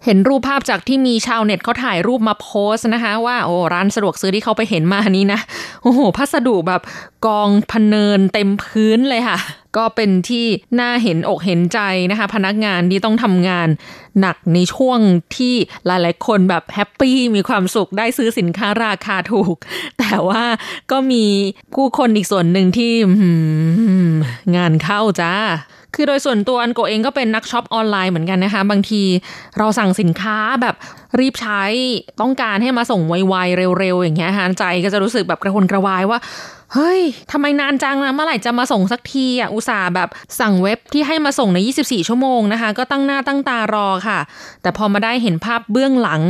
[0.05, 5.39] เห็นรูปภาพจากที่มีชาวเน็ตเขาถ่ายรูปมาโพสนะคะ ว่าโอ้ร้านสะดวกซื้อที่เขาไปเห็นมานี้นะ
[5.83, 6.81] โอ้โหพัสดุแบบ
[7.25, 9.39] กองพเนินเต็มพื้นเลยค่ะ
[9.77, 10.45] ก็เป็นที่
[10.79, 11.79] น่าเห็นอกเห็นใจ
[12.11, 13.67] นะคะ พนักงานที่ต้องทำงาน
[14.19, 14.99] หนักในช่วง
[15.37, 15.53] ที่
[15.85, 19.55] หลายๆคนแบบแฮปปี้มีความสุขได้ซื้อสินค้าราคาถูก
[19.99, 20.43] แต่ว่า
[20.91, 21.25] ก็มี
[21.75, 22.93] ผู้คนอีกส่วนหนึ่งที่
[24.55, 25.33] งานเข้าจ้า
[25.95, 29.03] คือโดยส่วนตัวอันโกเองก็เป็นนักช็อปออนไลน์เหมือนกันนะคะ บางที
[29.57, 30.75] เราสั่งสินค้าแบบ
[31.19, 31.63] รีบใช้
[32.21, 36.19] ต้องการให้มาส่งไวๆเร็วๆอย่างเงี้ยฮะใจก็จะรู้สึกแบบกระวนกระวายว่า
[36.75, 40.09] เฮ้ยทำไมนานจังนะเมื่อไหร่จะมาส่งสักทีอะอุตส่าห์แบบ
[40.39, 44.19] สั่งเว็บที่ให้มาส่งใน 24 ชั่วโมงนะคะ ก็ตั้งหน้าตั้งตารอค่ะ
[44.61, 46.21] แต่พอมาได้เห็นภาพเบื้องหลัง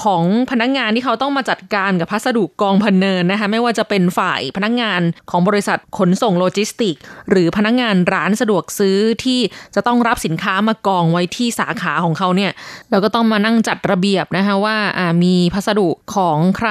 [0.00, 6.94] ของพนักงานที่เขาต้องมาจัดการกับพัสดุกองพันเนินนะคะ ไม่ว่าจะเป็นฝ่ายพนักงานของบริษัทขนส่งโลจิสติก
[7.30, 9.40] หรือพนักงานร้านสะดวกซื้อที่
[9.74, 12.52] จะต้องรับสินค้ามากองไว้ที่สาขาของเขาเนี่ย
[12.90, 16.70] เราก็ต้องมานั่งจัดระเบียบนะคะว่าอ่ามีพัสดุของใคร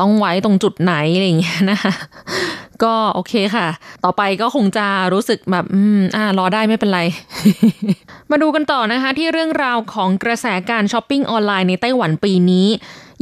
[0.00, 1.92] ต้องไว้ตรงจุดไหนอะไรอย่างเงี้ยนะคะ
[2.84, 3.66] ก็โอเคค่ะ
[4.04, 7.00] ต่อไปก็คงจะรู้สึกแบบอืมอ่ารอได้ไม่เป็นไร
[8.30, 12.68] มาดูกันต่อนะคะ ที่เรื่องราวของกระแสการช้อปปิ้งออนไลน์ในไต้หวันปีนี้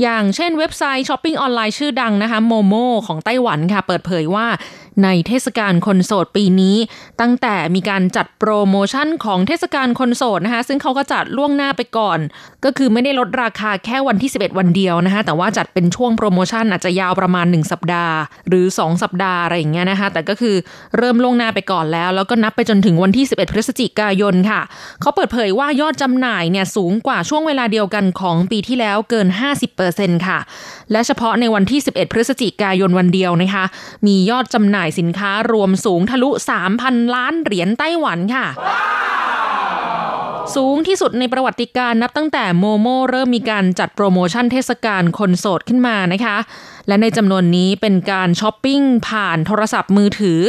[0.02, 2.74] อย่างเช่นเว็บไซต์ช้อปปิ้งออนไลน์ชื่อดังนะคะ Momo
[3.06, 4.46] ของไต้หวันค่ะ เปิดเผยว่า
[5.04, 6.76] ในเทศกาลคนโสดปีนี้
[7.20, 12.18] ตั้งแต่มีการจัดโปรโมชั่นของเทศกาลคนโสดนะคะ ซึ่งเขาก็จัดล่วงหน้าไปก่อน
[12.64, 18.16] ก็คือไม่ได้ลดราคาแค่วันที่ 11 วันเดียวนะคะ แต่ว่าจัดเป็นช่วงโปรโมชั่นอาจจะยาวประมาณ 1 สัปดาห์
[18.48, 20.56] หรือ 2 สัปดาห์อะไรอย่างเงี้ยนะคะ แต่ก็คือ
[20.96, 24.61] เริ่มล่วงหน้าไปก่อนแล้ว แล้วก็นับไปจนถึงวันที่ 11 พฤศจิกายนค่ะ
[25.00, 29.28] เขาเปิดเผยว่ายอดจำหน่ายเนี่ยสูงกว่าช่วงเวลาเดียวกันของปีที่แล้วเกิน
[29.76, 30.38] 50%ค่ะ
[30.92, 33.64] และเฉพาะในวันที่ 11 พฤศจิกายนวันเดียวนะคะ
[34.06, 36.31] มียอดจำหน่ายสินค้ารวมสูงทะลุ
[36.72, 38.46] 3,000 ล้านเหรียญไต้หวันค่ะ
[40.57, 46.37] สูงที่สุดในประวัติการนับตั้งแต่โมโมเริ่มมีการจัดโปรโมชั่นเทศกาลคนโสดขึ้นมานะคะ
[46.88, 50.40] และในจำนวนนี้เป็นการช้อปปิ้งผ่านโทรศัพท์มือถือ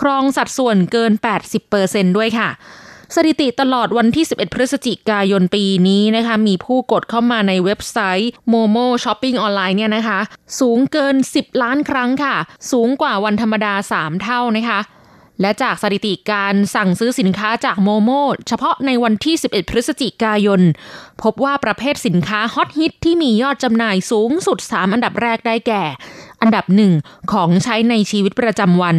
[0.00, 1.12] ครองสัดส่วนเกิน
[1.64, 2.48] 80%ด้วยค่ะ
[3.14, 10.20] สถิติตลอดวันที่ 11 พฤศจิกายนปีนี้นะคะมีผู้กดเข้ามาในเว็บไซต์ Momo Shopping ออนไลน์เนี่ยนะคะ
[10.60, 12.36] สูงเกิน 10 ล้านครั้งค่ะ
[12.72, 14.80] สูงกว่าวันธรรมดา 3 เท่านะคะ
[15.40, 18.10] และจากสถิติการสั่งซื้อสินค้าจาก Momo
[18.48, 20.60] เฉพาะในวันที่ 11 พฤศจิกายน
[21.22, 25.84] พบว่าประเภทสินค้าฮอตฮิตที่มียอดจำหน่ายสูงสุด 3 อันดับแรกได้แก่
[26.40, 26.92] อันดับหนึ่ง
[27.32, 28.96] ของใช้ในชีวิตประจำวัน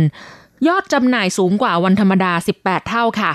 [0.67, 3.33] ยอดจำหน่ายสูงกว่าวันธรรมดา 18 เท่าค่ะ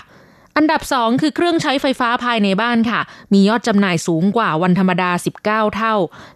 [0.56, 3.00] อันดับ 2 คือเครื่องใช้ไฟฟ้าภายในบ้านค่ะ
[3.32, 5.10] มียอดจำหน่ายสูงกว่าวันธรรมดา
[5.44, 5.94] 19 เท่า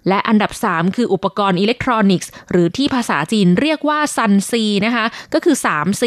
[0.09, 6.03] และอันดับ 3 คืออุปกรณ์อิเล็กทรอนิกส์ หรือที่ภาษาจีนเรียกว่า三C นะคะ ก็คือ 3C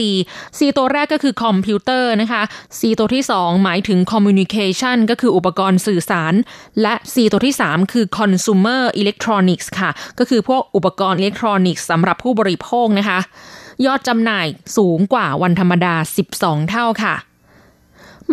[0.57, 2.41] C ตัวแรกก็คือคอมพิวเตอร์นะคะ
[2.79, 6.33] C ตัวที่ 2 หมายถึง communication ก็คืออุปกรณ์สื่อสาร
[6.81, 13.19] และ C ตัวที่ 3 คือ consumer electronics ค่ะ ก็คือพวกอุปกรณ์อิเล็กทรอนิกส์สำหรับผู้บริโภคนะคะ
[13.85, 15.93] ยอดจำหน่ายสูงกว่าวันธรรมดา
[16.33, 17.15] 12 เท่าค่ะ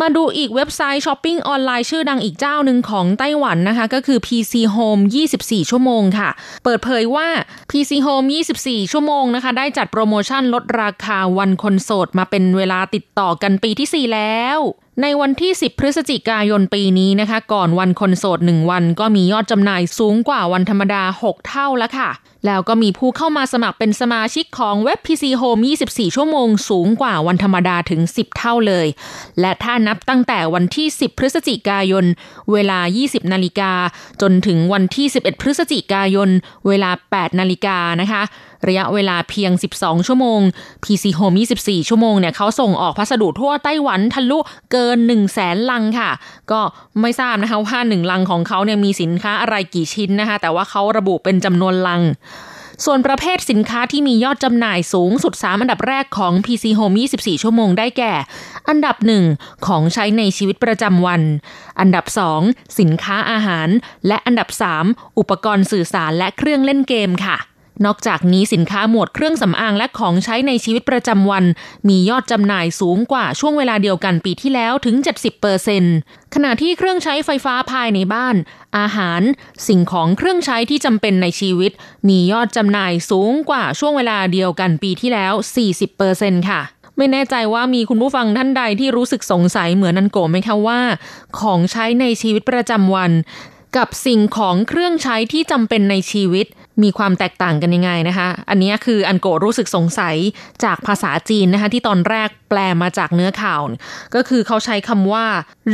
[0.01, 5.03] มาดูอีกเว็บไซต์ช้อปปิ้งออนไลน์ชื่อดังอีกเจ้าหนึ่งของไต้หวันนะคะ ก็คือ PC Home
[5.37, 6.31] 24 ชั่วโมงค่ะ
[6.65, 7.29] เปิดเผยว่า
[7.71, 8.27] PC Home
[8.61, 14.59] 24 ชั่วโมงนะคะ ได้จัดโปรโมชั่นลดราคาวันคนโสดมาเป็นเวลาติดต่อกันปีที่ 4 แล้ว
[15.03, 22.11] ในวันที่ 10 พฤศจิกายนปีนี้นะคะ ก่อนวันคนโสด 1 วันก็มียอดจำหน่ายสูงกว่าวันธรรมดา 6 เท่าแล้วค่ะ
[22.47, 28.87] แล้วก็มีผู้เข้ามาสมัครเป็นสมาชิกของเว็บ PC Home 24 ชั่วโมง สูงกว่าวันธรรมดาถึง 10 เท่าเลย
[29.41, 32.05] และถ้านับตั้งแต่วันที่ 10 พฤศจิกายน
[32.53, 33.73] เวลา 20 นาฬิกา
[34.23, 36.29] จนถึงวันที่ 11 พฤศจิกายน
[36.67, 38.23] เวลา 8 นาฬิกานะคะ
[38.67, 40.41] ระยะเวลาเพียง 12 ชั่วโมง
[40.85, 44.39] PC Home 24 ชั่วโมงเนี่ยเขาส่งออกพัสดุทั่วไต้หวันทะลุ
[44.73, 46.11] เกิน 1 0 0 0 0แสนลังค่ะ
[46.51, 46.61] ก็
[47.01, 52.03] ไม่ทราบนะคะว่า 1 ลังของเขาเนี่ยมีสินค้าอะไรกี่ชิ้นนะคะ แต่ว่าเขาระบุเป็นจำนวนลัง
[52.85, 58.15] ส่วนประเภทสินค้าที่มียอดจำหน่ายสูงสุด 3 อันดับแรกของ PC Home 24 ชั่วโมงได้แก่
[58.69, 58.97] อันดับ
[59.31, 61.23] 1 ของใช้ในชีวิตประจำวัน
[61.81, 62.05] อันดับ
[62.41, 63.69] 2 สินค้าอาหาร
[64.07, 64.49] และอันดับ
[64.85, 67.37] 3 อุปกรณ์สื่อสารและเครื่องเล่นเกมค่ะ
[67.85, 71.45] นอกจากนี้สินค้าหมวดเครื่องสำอางและของใช้ในชีวิตประจำวัน
[71.89, 74.97] มียอดจำหน่ายสูงกว่าช่วงเวลาเดียวกันปีที่แล้วถึง
[75.65, 78.37] 70%ขณะที่เครื่องใช้ไฟฟ้าภายในบ้าน
[78.79, 79.23] อาหาร
[79.69, 81.73] สิ่งของเครื่องใช้ที่จำเป็นในชีวิต
[82.09, 85.33] มียอดจำหน่ายสูงกว่าช่วงเวลาเดียวกันปีที่แล้ว
[85.91, 86.61] 40%ค่ะ
[86.97, 90.81] ไม่แน่ใจว่ามีคุณผู้ฟังท่านใดที่รู้สึกสงสัยเหมือนนันโกไหมคะว่า
[91.41, 93.13] ของใช้ในชีวิตประจำวัน
[93.77, 96.47] กับสิ่งของเครื่องใช้ที่จำเป็นในชีวิต
[96.83, 100.17] มีความแตกต่างกันยังไงนะคะ อันนี้คืออันโกรู้สึกสงสัย
[100.65, 103.61] จากภาษาจีนนะคะที่ตอนแรกแปลมาจากเนื้อข่าว
[104.15, 105.25] ก็คือเขาใช้คำว่า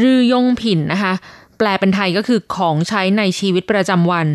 [0.01, 1.13] รือยงผินนะคะ
[1.59, 4.27] แปลเป็นไทยก็คือของใช้ในชีวิตประจำวัน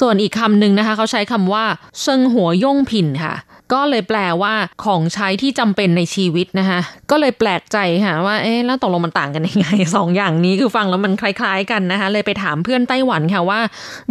[0.00, 1.64] ส่วนอีกคำหนึ่งนะคะ เขาใช้คำว่า
[2.00, 3.34] เชิงหัวย่งผินค่ะ
[3.72, 13.60] ก็เลยแปลว่าของใช้ที่จำเป็นในชีวิตนะคะก็เลยแปลกใจค่ะว่าเอ๊ะแล้วตกลงมันต่างกันยังไงสองอย่างนี้คือฟังแล้วมันคล้าย ๆ กันนะคะเลยไปถามเพื่อนไต้หวันค่ะว่า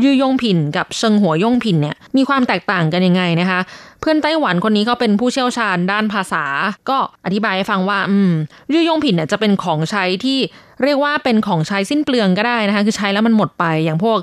[0.04, 3.60] ยือยงผินกับเชิงหัวย่งผินเนี่ยมีความแตกต่างกันยังไงนะคะ
[4.02, 6.46] เพื่อนไต้หวันคนนี้เขาเป็นผู้เชี่ยวชาญด้านภาษา
[6.90, 8.32] ก็อธิบายให้ฟังว่า อืม
[8.74, 10.40] ยือยงผินเนี่ยจะเป็นของใช้ที่
[10.84, 14.18] เรียกว่าเป็นของใช้สิ้นเปลืองก็ได้นะคะ คือใช้แล้วมันหมดไป อย่างพวก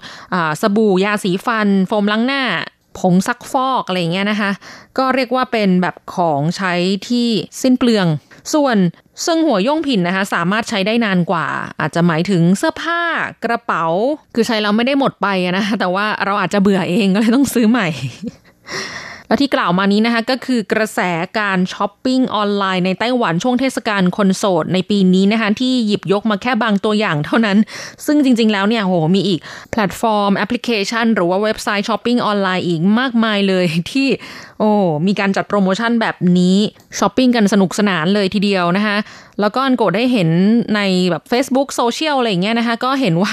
[0.61, 2.43] สบู่ยาสีฟัน โฟมล้างหน้า
[2.98, 4.50] ผงซักฟอกอะไรเงี้ยนะคะ
[4.98, 6.72] ก็เรียกว่าเป็นแบบของใช้
[7.09, 7.29] ที่
[7.62, 8.07] สิ้นเปลือง
[8.55, 8.76] ส่วน
[9.27, 11.46] 生活用品นะคะ สามารถใช้ได้นานกว่า
[11.81, 13.00] อาจจะหมายถึงเสื้อผ้า
[13.44, 13.87] กระเป๋า
[14.35, 17.88] คือใช้แล้วไม่ได้หมดไปนะแต่ว่าเราอาจจะเบื่อเองก็เลยต้องซื้อใหม่
[19.31, 21.01] และที่กล่าวมานี้นะคะก็คือกระแส
[21.38, 27.59] การช้อปปิ้งออนไลน์ในไต้หวันช่วงเทศกาลคนโสดในปีนี้นะคะที่หยิบยกมาแค่บางตัวอย่างเท่านั้น
[28.07, 29.40] ซึ่งจริงๆแล้วเนี่ยโหมีอีก
[29.71, 34.09] แพลตฟอร์มแอปพลิเคชัน หรือว่าเว็บไซต์ช้อปปิ้งออนไลน์อีกมากมายเลยที่
[34.59, 34.71] โอ้
[35.07, 36.57] มีการจัดโปรโมชั่นแบบนี้
[36.99, 38.97] ช้อปปิ้งกันสนุกสนานเลยทีเดียวนะคะ
[39.40, 40.29] แล้วก็อันโกได้เห็น
[40.75, 43.33] ในแบบ Facebook โซเชียลอะไรอย่างเงี้ยนะคะก็เห็นว่า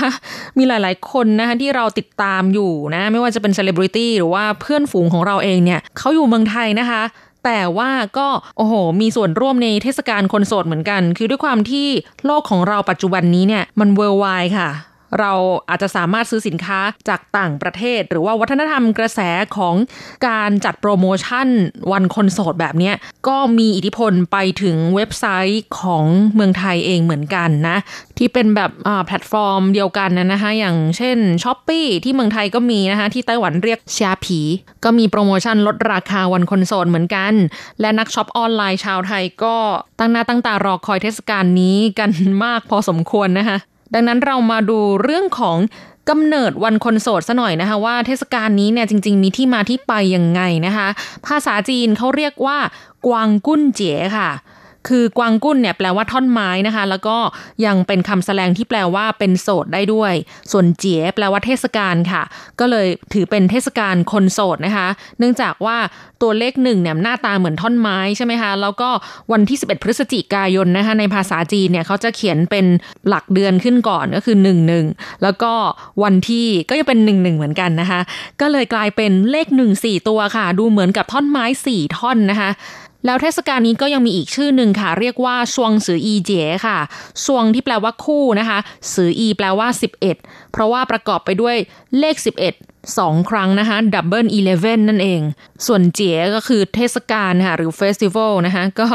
[0.57, 7.03] มีหลายๆคนนะคะที่เราติดตามอยู่นะไม่ว่าจะเป็นเซเลบริตี้หรือว่าเพื่อนฝูงของเราเองเนี่ยเขาอยู่เมืองไทยนะคะ
[7.45, 11.87] แต่ว่าก็โอ้โห มีส่วนร่วมในเทศกาลคนโสดเหมือนกัน คือด้วยความที่
[12.25, 14.25] โลกของเราปัจจุบันนี้เนี่ยมันเวอร์ไว
[14.57, 14.69] ค่ะ
[15.19, 15.33] เรา
[15.69, 19.19] อาจจะสามารถซื้อสินค้าจากต่างประเทศ หรือว่าวัฒนธรรมกระแส
[19.57, 19.75] ของ
[20.27, 21.47] การจัดโปรโมชั่น
[21.91, 22.91] วันคนโสดแบบนี้
[23.27, 27.77] ก็มีอิทธิพลไปถึงเว็บไซต์ของเมืองไทยเองเหมือนกันนะ
[28.17, 28.71] ที่เป็นแบบ
[29.05, 34.39] แพลตฟอร์มเดียวกันนะคะอย่างเช่น s h o p e e ที่เมืองไทยก็มีนะคะที่ไต้หวันเรียกชาผี
[34.83, 37.33] ก็มีโปรโมชั่นลดราคาวันคนโสดเหมือนกัน
[37.81, 39.55] และนักช็อปออนไลน์ชาวไทยก็
[39.99, 42.09] ตั้งหน้าตั้งตารอคอยเทศกาลนี้กัน
[42.45, 43.57] มากพอสมควรนะคะ
[43.93, 45.57] ดังนั้นเรามาดูเรื่องของ
[46.09, 50.87] กำเนิดวันคนโสดซะหน่อยนะคะว่าเทศกาลนี้เนี่ยจริง ๆ มีที่มาที่ไปยังไงนะคะ
[51.27, 52.57] ภาษาจีนเขาเรียกว่า
[53.07, 54.29] กวางกุ้นเจ๋ค่ะ
[54.87, 57.17] คือกวางกุ้นเนี่ยแปลว่าท่อนไม้นะคะ แล้วก็
[57.65, 60.13] ยังเป็นคำแสดงที่แปลว่าเป็นโสดได้ด้วย
[60.51, 62.23] ส่วนเจี๋ยแปลว่าเทศกาลค่ะ
[62.59, 64.87] ก็เลยถือเป็นเทศกาลคนโสดนะคะ
[65.19, 65.77] เนื่องจากว่า
[66.21, 68.89] ตัวเลขหนึ่งเนี่ยหน้าตาเหมือนท่อนไม้ใช่ไหมคะ แล้วก็
[69.31, 72.65] วันที่ 11 พฤศจิกายนนะคะในภาษาจีนเนี่ยเขาจะเขียนเป็น
[73.07, 74.85] หลักเดือนขึ้นก่อนก็คือ11
[75.23, 75.53] แล้วก็
[76.03, 77.99] วันที่ก็จะเป็น11 เหมือนกันนะคะ
[78.41, 82.49] ก็เลยกลายเป็นเลข1 4ตัวค่ะ ดูเหมือนกับท่อนไม้ 4 ท่อนนะคะ
[83.05, 86.77] แล้วเทศกาลนี้ก็ยังมีอีกชื่อหนึ่งค่ะ เรียกว่า雙十一節 ค่ะ
[87.25, 88.59] 雙 ที่แปลว่าคู่นะคะ
[88.93, 91.55] 十一 แปลว่า 11 เพราะว่าประกอบไปด้วย
[91.99, 92.15] เลข
[92.55, 95.21] 11สองครั้งนะคะ Double Eleven นั่นเอง
[95.65, 98.87] ส่วน 節 ก็คือเทศกาลค่ะหรือ Festival นะคะก็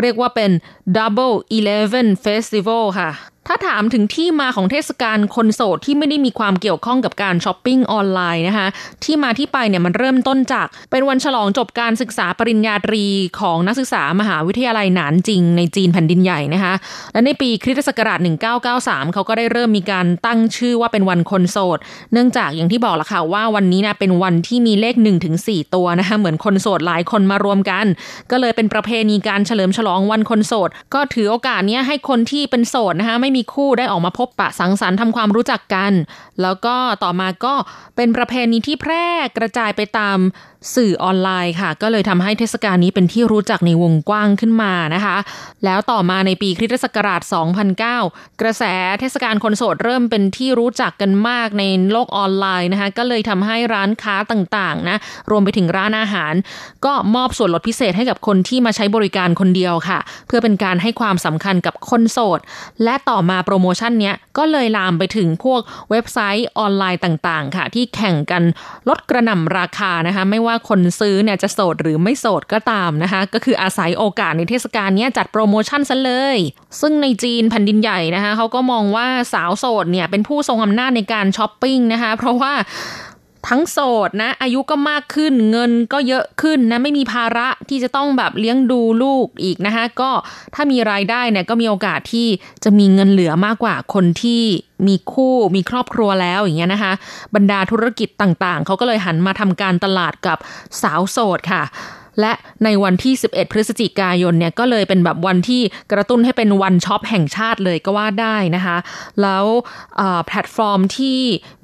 [0.00, 0.50] เรียกว่าเป็น
[0.96, 3.10] Double Eleven Festival ค่ะ
[3.48, 8.66] ถ้าถามถึงที่มาของเทศกาลคนโสดที่ไม่ได้มีความเกี่ยวข้องกับการช้อปปิ้งออนไลน์นะคะ
[9.04, 13.04] ที่มาที่ไปเนี่ยมันเริ่มต้นจากเป็นวันฉลองจบการศึกษาปริญญาตรี
[13.40, 16.74] ของนักศึกษามหาวิทยาลัยหนานจิง ในจีนแผ่นดินใหญ่นะคะ
[17.12, 18.18] และในปีคริสตศักราช
[18.66, 21.78] 1993 เขาก็ได้เริ่มมีการตั้งชื่อว่าเป็นวันคนโสด
[22.12, 27.86] เนื่องจากอย่างที่บอกละค่ะว่าวันนี้นะเป็นวันที่มีเลข1ถึง4ตัวนะคะเหมือนคนโสดหลายคนมารวมกัน
[28.30, 35.92] ก็เลยเป็นประเพณีการเฉลิมฉลองวันคนโสด ก็ถือโอกาสนี้ให้คนที่เป็นโสดนะคะไม่มีคู่ได้ออกมาพบปะสังสรรค์ทำความรู้จักกัน
[36.42, 37.54] แล้วก็ต่อมาก็
[37.96, 40.18] เป็นประเพณีที่แพร่กระจายไปตาม
[40.74, 45.16] สื่อออนไลน์ค่ะ ก็เลยทำให้เทศกาลนี้เป็นที่รู้จักในวงกว้างขึ้นมานะคะ
[45.64, 47.20] แล้วต่อมาในปีคริสตศักราช
[47.80, 48.64] 2009 กระแส
[49.00, 54.96] เทศกาลคนโสดเริ่มเป็นที่รู้จักกันมากในโลกออนไลน์นะคะก็เลยทำให้ร้านค้าต่างๆนะ
[55.30, 56.34] รวมไปถึงร้านอาหาร
[56.84, 62.40] ก็มอบส่วนลดพิเศษให้กับคนที่มาใช้บริการคนเดียวค่ะ เพื่อเป็นการให้ความสำคัญกับคนโสด
[62.84, 68.42] และต่อมาโปรโมชั่นเนี้ยก็เลยลามไปถึงพวกเว็บไซต์ออนไลน์ต่างๆ ค่ะ ที่แข่งกัน
[68.88, 76.38] ลดกระหน่ำราคานะคะไม่ว่าว่าคนซื้อเนี่ยจะโสดหรือไม่โสดก็ตามนะคะ ก็คืออาศัยโอกาสในเทศกาลนี้จัดโปรโมชั่นซะเลย
[76.80, 82.52] ซึ่งในจีนแผ่นดินใหญ่นะคะเขาก็มองว่าสาวโสดเนี่ยเป็นผู้ทรงอำนาจในการช้อปปิ้งนะคะ เพราะว่า
[83.48, 83.78] ทั้งโส
[84.08, 90.10] ดนะ อายุก็มากขึ้นเงินก็เยอะขึ้นนะ ไม่มีภาระที่จะต้องแบบเลี้ยงดูลูกอีกนะคะก็
[90.54, 92.28] ถ้ามีรายได้เนี่ยก็มีโอกาสที่
[92.64, 94.42] จะมีเงินเหลือมากกว่าคนที่
[94.86, 96.92] มีคู่มีครอบครัวแล้วอย่างเงี้ยนะคะ
[97.34, 100.38] บรรดาธุรกิจต่างๆ เขาก็เลยหันมาทำการตลาดกับ
[100.82, 101.62] สาวโสดค่ะ
[102.20, 102.32] และ
[102.64, 108.76] ในวันที่ 11 พฤศจิกายนเนี่ยก็เลยเป็นแบบวันที่กระตุ้นให้เป็นวันช็อปแห่งชาติเลยก็ว่าได้นะคะ
[109.22, 109.44] แล้ว
[110.26, 111.18] แพลตฟอร์มที่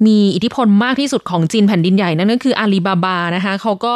[0.07, 3.95] มีอิทธิพลมากที่สุดของจีนแผ่นดินใหญ่นั่นก็คืออาลีบาบานะคะเขาก็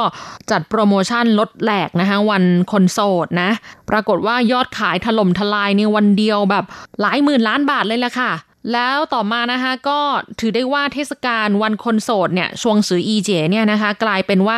[0.51, 3.49] จัดโปรโมชั่นลดแหลกนะคะวันคนโสดนะ
[3.89, 6.65] ปรากฏว่ายอดขายถล่มทลายในวันเดียวแบบ
[7.01, 8.33] หลายหมื่นล้านบาทเลยละค่ะ
[8.73, 9.99] แล้วต่อมานะคะก็
[10.39, 14.57] ถือได้ว่าเทศกาลวันคนโสดเนี่ย雙十一節 เนี่ยนะคะ กลายเป็นว่า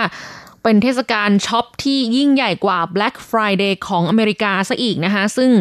[0.63, 5.51] เป็นเทศกาลช็อปที่ยิ่งใหญ่กว่า Black Friday ของอเมริกาซะอีกนะคะ ซึ่ง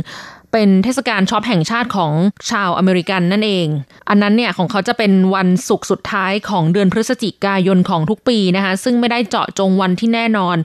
[0.52, 2.12] เป็นเทศกาลช็อปแห่งชาติของ
[2.50, 3.68] ชาวอเมริกันนั่นเอง
[4.08, 10.56] อันนั้นเนี่ยของเขาจะเป็นวันศุกร์สุดท้ายของเดือนพฤศจิกายนของทุกปีนะคะ ซึ่งไม่ได้เจาะจงวันที่แน่นอน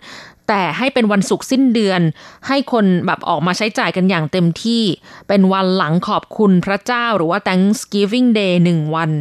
[0.47, 2.01] แต่ให้เป็นวันศุกร์สิ้นเดือน
[2.47, 4.83] ให้คนแบบออกมาใช้จ่ายกันอย่างเต็มที่
[5.27, 9.11] เป็นวันหลังขอบคุณพระเจ้าหรือว่า Thanksgiving Day หนึ่งวัน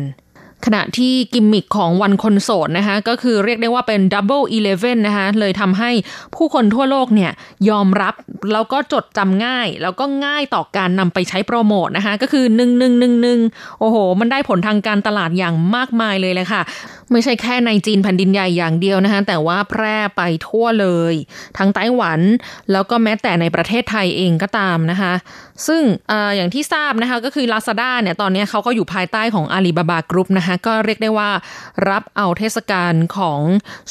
[0.67, 5.91] ขณะที่กิมมิคของวันคนโสดนะคะก็คือเรียกได้ว่าเป็น Double Eleven นะคะเลยทำให้
[6.35, 7.31] ผู้คนทั่วโลกเนี่ย
[7.71, 8.15] ยอมรับ
[8.53, 16.63] แล้วก็จดจำง่าย แล้วก็ง่ายต่อการนำไปใช้โปรโมทนะคะก็คือ 1 1 1 1 โอ้โห มันได้ผลทางการตลาดอย่างมากมายเลยเลยค่ะ
[17.13, 21.15] ไม่ใช่แค่ในจีนแผ่นดินใหญ่อย่างเดียวนะคะแต่ว่าแพร่ไปทั่วเลย
[21.59, 22.21] ทั้งไต้หวัน
[22.73, 25.13] แล้วก็แม้แต่ในประเทศไทยเองก็ตามนะคะ
[25.67, 31.31] ซึ่งอย่างที่ทราบนะคะก็คือ Lazada เนี่ยตอนนี้เขาก็อยู่ภายใต้ของ Alibaba Group นะคะก็เรียกได้ว่า
[31.89, 33.41] รับเอาเทศกาลของ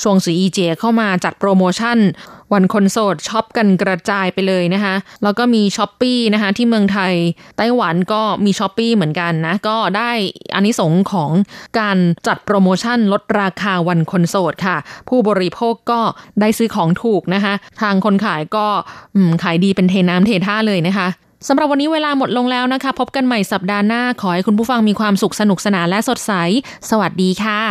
[0.02, 1.98] 雙十一節 เข้ามาจัดโปรโมชั่น
[2.54, 7.14] วันคนโสดช็อปกันกระจายไปเลยนะคะแล้วก็มี Shopee นะคะที่เมืองไทย
[7.58, 10.12] ไต้หวันก็มี Shopee เหมือนกันนะก็ได้
[10.56, 11.32] อานิสงส์ของ
[11.80, 14.78] การจัดโปรโมชั่นลดราคาวันคนโสดค่ะ
[15.10, 16.02] ผู้บริโภคก็
[16.42, 18.68] ได้ซื้อของถูกนะคะทางคนขายก็
[19.44, 21.08] ขายดีเป็นเทน้ำเทท่าเลยนะคะ
[21.48, 26.32] สำหรับวันนี้เวลาหมดลงแล้วนะคะ พบกันใหม่สัปดาห์หน้า ขอให้คุณผู้ฟังมีความสุขสนุกสนานและสดใส
[26.90, 27.62] สวัสดีค่ะ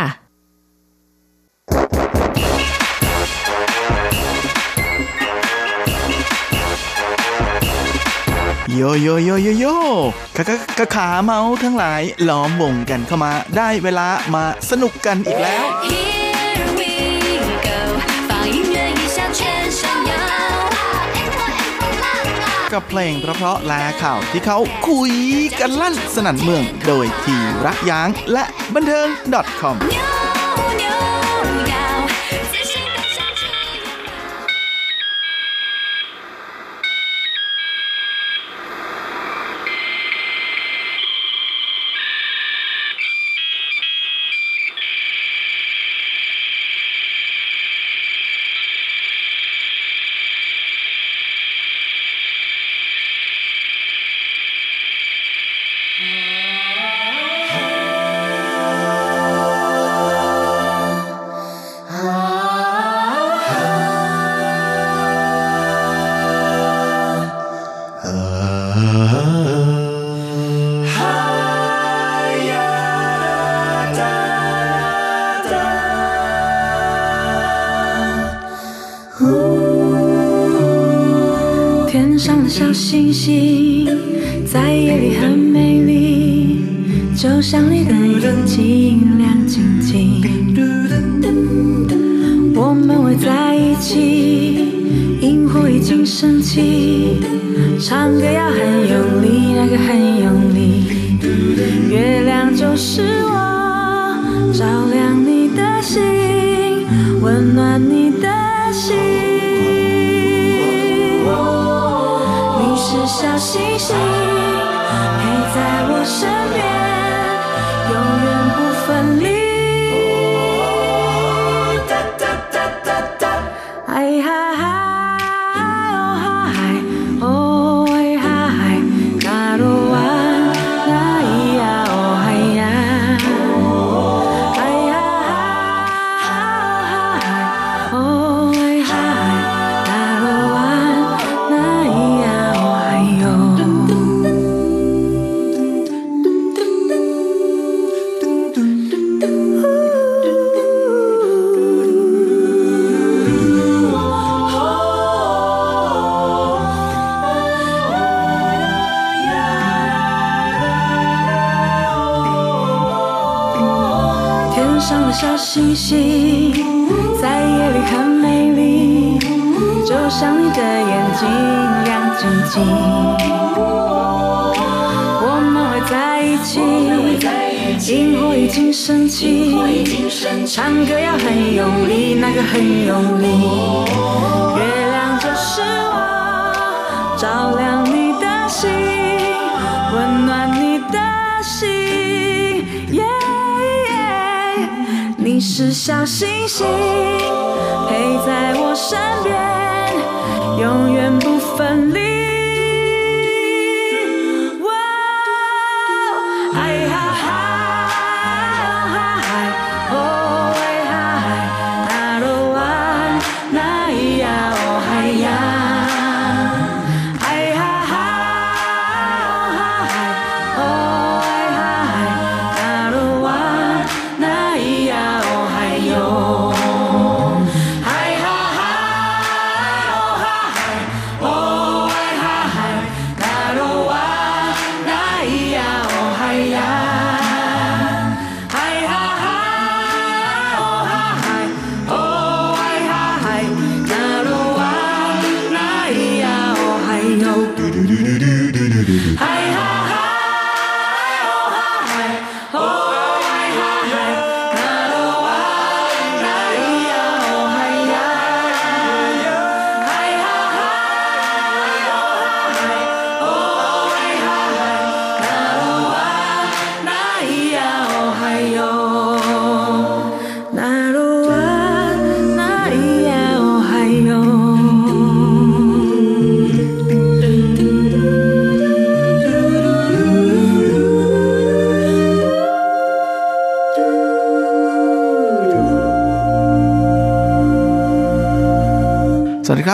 [8.75, 9.65] โยโยโยโยโย
[10.37, 15.65] กะกะกะขาเมาทั้งหลายล้อมวงกันเข้ามา ได้เวลามาสนุกกันอีกแล้ว
[22.73, 24.57] กับเพลงเพราะๆและข่าวที่เขา
[24.89, 25.13] คุย
[25.59, 29.07] กันลั่นสนั่นเมือง โดยทีรักยางและบันเทิง
[29.59, 29.77] .com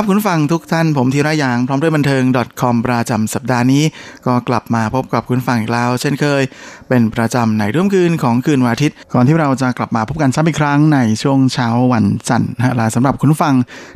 [0.06, 2.24] ครับคุณฟังทุกท่านผมธีระยางพร้อมด้วยบันเทิง
[2.62, 3.84] .com ประจำสัปดาห์นี้
[4.26, 6.44] ก็กลับมาพบกับคุณฟังอีกแล้ว เช่นเคย
[6.90, 13.56] เป็นประจำในค่ำคืนของคืนวันอาทิตย์ ก่อนที่เราจะกลับมาพบกันซ้ำอีกครั้งในช่วงเช้าวันจันทร์นะและสำหรับคุณฟัง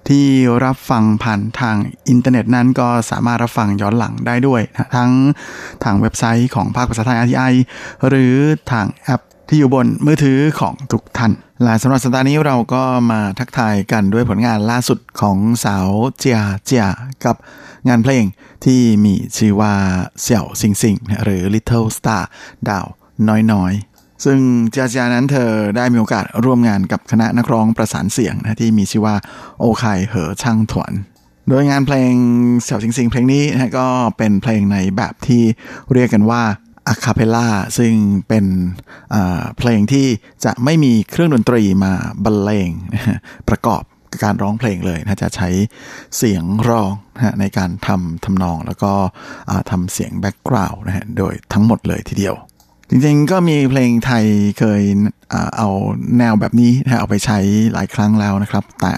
[0.10, 0.26] ที่
[0.66, 1.76] รับฟังผ่านทาง
[2.10, 5.12] อินเทอร์เน็ตนั้นก็สามารถรับฟังย้อนหลังได้ด้วยนะทั้ง
[5.84, 7.53] ทางเว็บไซต์ของภาคภาษาไทย RTI
[8.07, 8.34] หรือ
[8.72, 9.22] ทางแอป
[9.52, 11.32] ที่อยู่บนมือถือของทุกท่าน
[11.64, 15.88] และสำหรับสัปดาห์นี้เราก็มาทักทายกันด้วยผลงานล่าสุดของสาว
[16.18, 16.86] เจียเจีย
[17.26, 17.36] กับ
[17.88, 18.24] งานเพลง
[18.66, 19.74] ที่มีชื่อว่า
[20.22, 22.24] 小星星 หรือ Little Star
[22.70, 22.86] ดาว
[23.52, 24.39] น้อยๆ ซึ่ง
[24.70, 29.16] เจียเจียนั้นเธอได้มีโอกาสร่วมงานกับคณะนักร้องประสานเสียงนะที่มีชื่อว่า
[29.60, 30.93] โอไคเหอช่างถวน
[31.50, 32.14] โดยงานเพลง
[32.62, 33.88] 小星星 เพลงนี้นะฮะก็
[34.18, 35.43] เป็นเพลงในแบบที่
[35.93, 36.41] เรียกกันว่า
[36.88, 37.94] อะคาเพล่าซึ่ง
[38.28, 38.46] เป็น
[39.58, 40.08] เพลงที่
[40.46, 42.70] จะไม่มีเครื่องดนตรีมาบรรเลง
[43.50, 43.84] ประกอบ
[44.24, 45.50] การร้องเพลงเลยนะจะใช้
[46.18, 48.94] เสียงร้องนะในการทำทำนองแล้วก็
[49.72, 52.36] ทำเสียงแบ็กกราวน์นะฮะโดยทั้งหมดเลยทีเดียว
[52.92, 54.26] จริงๆก็มีเพลงไทย
[54.60, 54.82] เคย
[55.58, 55.70] เอา
[56.18, 57.40] แนวแบบนี้เอาไปใช้
[57.74, 58.94] หลายครั้งแล้วนะครับ แต่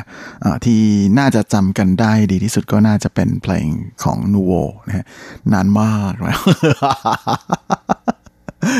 [0.65, 0.81] ที่
[1.19, 3.67] น่าจะจำกันได้ดีที่สุดก็น่าจะเป็นเพลง
[4.03, 4.53] ของนูโว
[4.87, 5.05] นะฮะ
[5.53, 6.39] นานมากแล้ว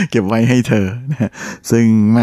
[0.09, 1.31] เก็บไว้ให้เธอนะ
[1.71, 2.19] ซึ่งแหม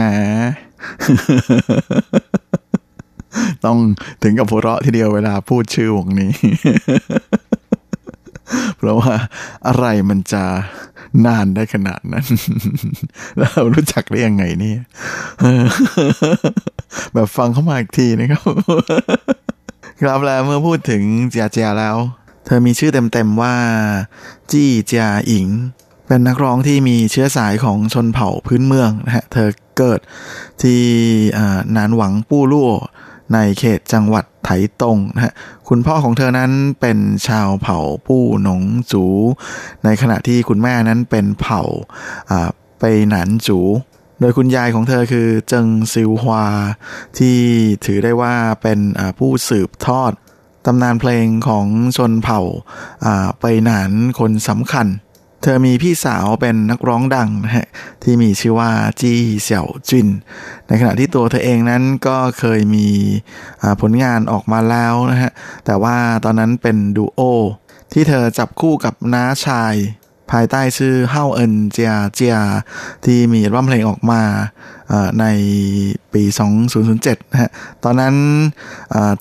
[3.64, 3.78] ต้อง
[4.22, 6.32] ถึงกับหัวเราะทีเดียวเวลาพูดชื่อวงนี้
[8.76, 9.14] เพราะว่า
[9.66, 10.45] อะไรมันจะ
[11.26, 12.26] นานได้ขนาดนั้น
[13.40, 14.80] เรารู้จักได้ยังไงเนี่ย
[17.14, 18.42] แบบฟังเข้ามาอีกทีนะครับ
[20.00, 21.96] ครับแล้วเมื่อพูดถึงเจียเจียแล้ว
[22.44, 23.54] เธอมีชื่อเต็มๆว่า
[24.50, 25.46] จี้เจียอิง
[26.06, 29.48] เป็นนักร้องที่มีเชื้อสายของชนเผ่าพื้นเมืองนะฮะ เธอ
[29.78, 30.00] เกิด
[30.62, 30.80] ที่
[31.76, 32.68] นานหวังปู้ลู่
[33.35, 34.51] ในเขตจังหวัดไถ
[34.83, 35.33] ตงนะฮะ
[35.68, 36.99] คุณพ่อของเธอนั้นเป็น
[37.29, 38.62] ชาวเผ่าปู้หนง
[38.93, 39.05] จู
[39.85, 41.62] ในขณะที่คุณแม่นั้นเป็นเผ่า
[42.31, 42.49] อ่า
[42.81, 43.59] ไปหนานจู
[44.20, 46.47] โดยคุณยายของเธอคือเจิงซิวฮวา
[47.18, 47.39] ที่
[47.85, 50.12] ถือได้ว่าเป็นอ่าผู้สืบทอด
[50.66, 51.66] ตำนานเพลงของ
[51.97, 52.41] ชนเผ่า
[53.05, 54.87] อ่าไปหนานคนสำคัญ
[55.43, 57.66] เธอมีพี่สาวเป็นนักร้องดังนะฮะ
[58.03, 58.70] ที่มีชื่อว่า
[59.01, 60.09] จี้เสี่ยวจิน
[60.66, 62.89] ในขณะที่ตัวเธอเองนั้นก็เคยมี
[63.80, 65.30] ผลงานออกมาแล้วนะฮะ
[65.66, 67.20] แต่ว่าตอนนั้นเป็นดูโอ
[67.93, 69.74] ที่เธอจับคู่กับน้าชาย
[70.30, 72.36] ภายใต้ชื่อเฮาเอินเจียเจีย
[73.05, 74.22] ที่มีอัลบั้มเพลงออกมา
[74.89, 75.24] เอ่อใน
[76.12, 76.22] ปี
[76.78, 77.51] 2007นะฮะ
[77.84, 78.14] ตอนนั้น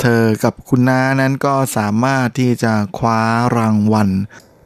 [0.02, 3.20] เธอกับคุณน้านั้นก็สามารถที่จะคว้า
[3.58, 4.10] รางวัล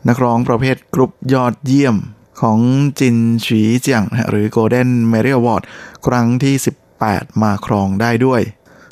[0.08, 1.98] นักร้องประเภทกรุ๊ปยอดเยี่ยม
[2.42, 2.60] ของ
[3.00, 5.64] จินฉีเจียงฮะหรือ Golden m e r i Award
[6.06, 6.56] ครั้งที่
[6.98, 8.42] 18 มาครองได้ด้วย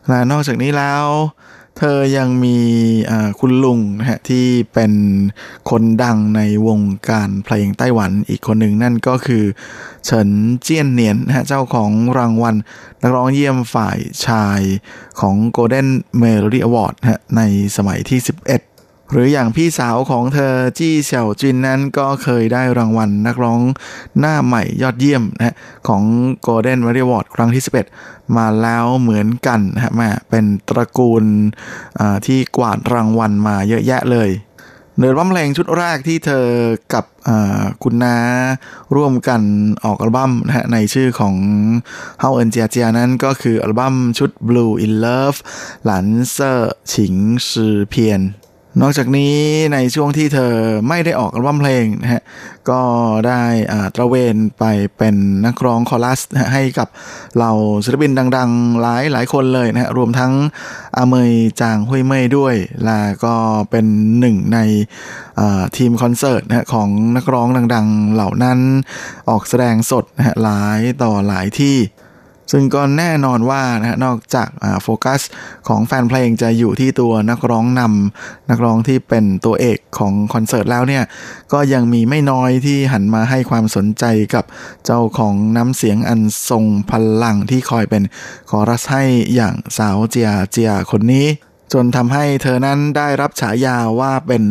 [0.08, 1.06] และนอกจากนี้แล้ว
[1.78, 2.58] เธอยังมี
[3.40, 4.94] คุณลุงนะฮะที่เป็น
[5.70, 9.44] คนดังในวงการเพลงไต้หวันอีกคนหนึ่งนั่นก็คือ
[10.06, 10.30] เฉิน
[10.62, 12.56] เจี้ยนเนียนนะฮะเจ้าของรางวัล
[13.02, 14.62] นักร้องเยี่ยมฝ่ายชาย
[15.20, 15.88] ของ Golden
[16.22, 17.42] Melody Award นะฮะใน
[17.78, 18.79] สมัยที่ 11
[19.12, 23.62] หรืออย่างพี่สาวของเธอจี้เสี่ยวจินนั้นก็เคยได้รางวัลนักร้อง
[24.20, 25.56] หน้าใหม่ยอดเยี่ยมนะฮะ
[25.88, 26.02] ของ
[26.46, 27.64] Golden m e r i Award ครั้งที่
[27.98, 29.92] 11 มาแล้วเหมือนกันนะฮะ
[30.30, 31.24] เป็นตระกูล
[32.00, 34.30] อ่าที่กวาดรางวัลมาเยอะแยะเลย
[34.98, 36.48] เนื้ออัลบั้มเพลงชุดแรกที่เธอ
[36.94, 38.16] กับอ่าคุณน้า
[38.96, 39.42] ร่วมกัน
[39.84, 41.36] ออกอัลบั้มนะฮะในชื่อของ
[42.20, 45.40] เฮาเอินเจียเจียนั้นก็คืออัลบั้มชุด Blue in Love
[45.86, 47.16] หลันเซอร์ฉิง
[47.50, 48.22] ซือเพียน
[48.82, 49.36] นอกจากนี้
[49.74, 50.54] ในช่วงที่เธอ
[50.88, 52.22] ไม่ได้ออกอัลบั้มเพลงนะฮะ
[52.70, 52.82] ก็
[53.28, 54.64] ได้อ่าตระเวนไป
[54.98, 55.16] เป็น
[55.46, 56.22] นักร้องคอรัส
[56.54, 56.88] ให้กับ
[57.36, 57.54] เหล่า
[57.86, 60.34] ศิลปินดังๆ หลายหลายคนเลยนะฮะรวมทั้ง
[60.98, 62.56] อาเมยจางฮุยเมยด้วย
[62.86, 63.36] และก็
[63.72, 63.86] เป็น
[64.20, 64.60] หนึ่งใน
[65.78, 68.60] ทีมคอนเสิร์ตนะฮะของนักร้องดังๆ เหล่านั้น
[69.30, 71.76] ออกแสดงสดนะฮะหลายต่อหลายที่
[72.52, 74.50] ซึ่งก็แน่นอนว่านะนอกจาก
[74.84, 75.22] โฟกัส
[75.68, 81.04] ของแฟนเพลงจะอยู่ที่ตัวนักร้องนำนักร้องที่เป็นตัวเอกของคอนเสิร์ตแล้วเนี่ย
[81.54, 84.46] ก็ยังมีไม่น้อยที่หันมาให้ความสนใจกับ
[84.86, 86.92] เจ้าของน้ำเสียงอันทรงพ
[87.24, 88.04] ลังที่คอยเป็น
[88.50, 89.04] คอรัสให้
[89.36, 91.28] อย่างสาวเจียเจียคนนี้
[91.74, 94.44] จนทำให้เธอนั้นได้รับฉายาว่าเป็น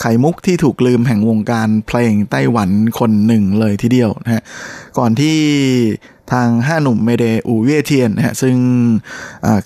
[0.00, 4.42] ไข่มุกที่ถูกลืมแห่งวงการเพลงไต้หวันคนหนึ่งเลยทีเดียวนะฮะ
[4.98, 5.38] ก่อนที่
[6.32, 8.56] ทางห้าหนุ่ม Mayday 五月天 นะฮะซึ่ง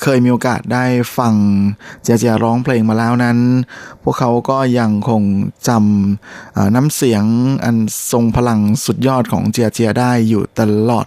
[0.02, 0.84] เคยมีโอกาสได้
[1.18, 1.34] ฟัง
[2.02, 3.38] เจียเจียร้องเพลงมาแล้วนั้น
[4.02, 5.22] พวกเขาก็ยังคง
[5.68, 7.24] จำน้ำเสียง
[7.64, 7.76] อัน
[8.12, 10.60] ทรงพลังสุดยอดของเจียเจียได้อยู่ต
[10.90, 11.06] ลอด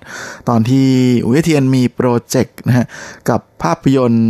[0.50, 0.88] ตอนที่
[1.24, 2.86] อูเวเทียนมีโปรเจกต์นะฮะ
[3.30, 4.28] กับภาพยนตร์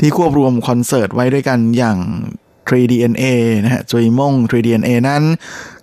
[0.00, 1.98] ที่ควบรวมคอนเสิร์ตไว้ด้วยกันอย่าง
[2.68, 3.24] 3DNA
[3.64, 5.22] นะฮะจุยมง 3DNA นั้น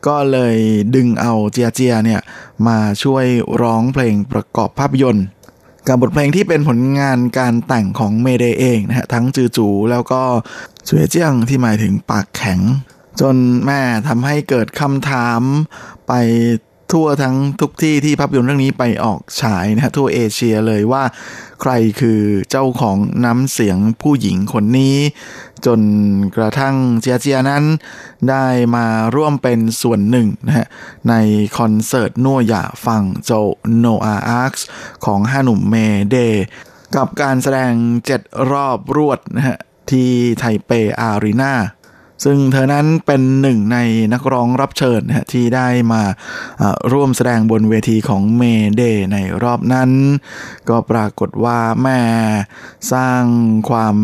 [0.07, 0.57] ก็เลย
[0.95, 2.21] ดึงเอาเจียเจียเนี่ย
[2.67, 3.25] มาช่วย
[3.61, 5.25] ร้องเพลงประกอบภาพยนตร์
[5.88, 10.21] กับบทเพลงที่เป็นผลงานการแต่งของ Mayday เองนะฮะทั้งจือจู แล้วก็
[10.88, 12.59] สวยเจียงที่หมายถึงปากแข็ง
[13.21, 15.41] จนแม่ทำให้เกิดคำถาม
[16.07, 16.13] ไป
[16.91, 21.03] ทั่วทั้งทุกที่ที่ภาพยนตร์เรื่องนี้ไปออกฉายนะฮะทั่วเอเชียเลยว่า
[21.61, 22.19] ใครคือ
[22.49, 24.97] เจ้าของน้ำเสียงผู้หญิงคนนี้
[25.66, 25.80] จน
[26.36, 27.63] กระทั่งเจียเจียนั้น
[28.30, 28.45] ได้
[28.76, 28.86] มา
[29.16, 30.68] ร่วมเป็นส่วนหนึ่งนะฮะ
[31.09, 31.13] ใน
[31.57, 33.32] คอนเสิร์ตนัวหย่าฟังโจ
[33.78, 34.53] โนอาอาร์ค
[35.05, 35.76] ของห้าหนุ่มเม
[36.09, 36.18] เด
[36.95, 37.74] กับการแสดง
[38.05, 39.57] เจ็ดรอบรวดนะฮะ
[39.89, 40.09] ที่
[40.39, 41.53] ไทเปอารีนา
[42.24, 43.78] ซึ่งเธอนั้นเป็นหนึ่งใน
[44.13, 46.01] นักร้องรับเชิญนะที่ได้มา
[46.91, 48.43] ร่วมแสดงบนเวทีของเม
[48.76, 48.82] เด
[49.13, 49.91] ในรอบนั้น
[50.70, 51.99] ก็ปรากฏว่าแม่
[52.93, 53.24] สร้าง
[53.70, 53.95] ความ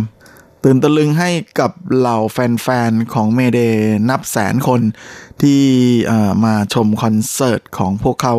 [0.64, 3.60] ตื่นตะลึงให้กับเหล่าแฟนๆ ของเมเด
[4.10, 4.82] นับแสนคน
[5.42, 5.62] ที่
[6.44, 8.36] มาชมคอนเสิร์ตของพวกเขา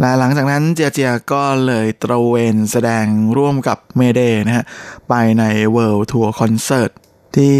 [0.00, 4.64] และหลังจากนั้นเจียเจียก็เลยตระเวนแสดงร่วมกับเมเดนะฮะ
[5.08, 5.44] ไปใน
[5.74, 6.90] World Tour Concert
[7.36, 7.58] ที่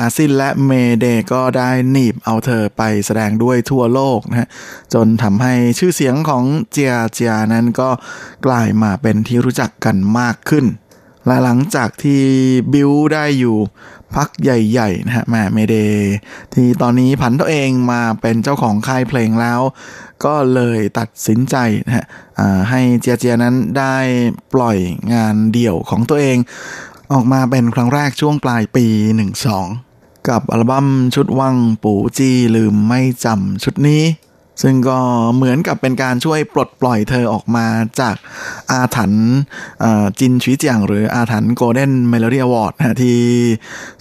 [0.00, 4.48] อาซินและเมเดก็ได้หนีบเอาเธอไปแสดงด้วยทั่วโลกนะฮะ
[4.94, 7.88] จนทำให้ชื่อเสียงของเจียเจียนั้นก็
[8.46, 10.66] กลายมาเป็นที่รู้จักกันมากขึ้น
[11.26, 12.22] และหลังจากที่
[12.72, 13.56] บิวได้อยู่
[14.14, 15.76] พักใหญ่ๆนะฮะแม่เมเด
[16.54, 19.60] ที่ตอนนี้ผันตัวเองมาเป็นเจ้าของค่ายเพลงแล้ว
[20.24, 21.56] ก็เลยตัดสินใจ
[21.86, 22.04] นะฮะ
[22.70, 23.96] ให้เจียเจียนั้นได้
[24.54, 24.78] ปล่อย
[25.12, 26.36] งานเดี่ยวของตัวเอง
[27.12, 28.86] ออกมาเป็นครั้งแรกช่วงปลายปี
[29.56, 34.02] 12 กับอัลบั้มชุดวังปูจีลืมไม่จำชุดนี้
[34.62, 34.98] ซึ่งก็
[35.36, 37.66] เหมือนกับเป็นการช่วยปลดปล่อยเธอออกมา
[38.00, 38.16] จาก
[38.70, 39.28] อาถรรพ์
[40.18, 43.18] จินชีเจียงหรืออาถรรพ์ Golden Melody Award นะที่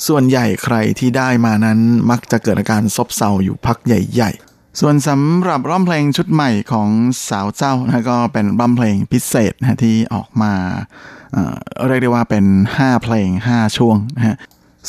[0.08, 1.80] ส่วนใหญ่ใครที่ได้มานั้น
[2.10, 6.90] มักจะเกิดอาการซบเซาอยู่พักใหญ่ๆส่วนสำหรับร้องเพลงชุดใหม่ของ
[7.30, 10.54] สาวเจ้านะก็เป็นร้องเพลงพิเศษนะที่ออกมา
[11.88, 12.46] เรียกได้ว่าเป็น
[12.78, 14.38] 5 เพลง 5 ช่วงนะฮะ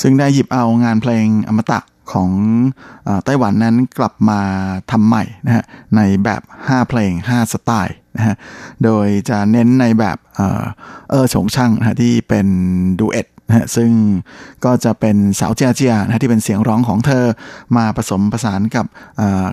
[0.01, 1.81] ซึ่งได้หยิบเอางานเพลงอมตะ
[2.12, 2.30] ของ
[3.24, 4.40] ไต้หวันนั้นกลับมา
[4.90, 5.64] ทำใหม่นะฮะ
[5.96, 8.36] ในแบบ 5 เพลง 5 สไตล์นะฮะ
[8.84, 10.62] โดยจะเน้นในแบบเออ
[11.11, 12.46] เออฉงช่างนะที่เป็น
[13.01, 13.90] duet นะฮะซึ่ง
[14.64, 17.24] ก็จะเป็นสาวเจียเจียนะที่เป็นเสียงร้องของเธอ
[17.76, 18.86] มาผสมผสานกับ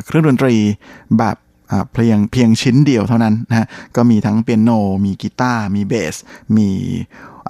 [0.06, 0.56] เครื่องดนตรี
[1.20, 1.36] แบบ
[1.94, 4.70] เพียงเพียงชิ้นเดียวเท่านั้นนะฮะก็มีทั้งเปียโน
[5.06, 6.16] มีกีตาร์มีเบส
[6.58, 6.70] มี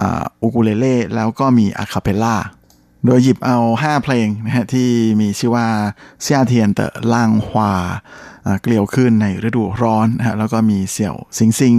[0.00, 2.36] อูกูเลเล่แล้วก็มี a cappella
[3.04, 4.88] โดยหยิบเอา 5 เพลงนะฮะที่
[5.20, 5.66] มีชื่อว่า
[6.22, 7.72] เซียเทียนเตอล่างฮวา
[8.62, 11.74] เกลียวขึ้นในฤดูร้อนนะฮะแล้วก็มีเสี่ยวซิงซิง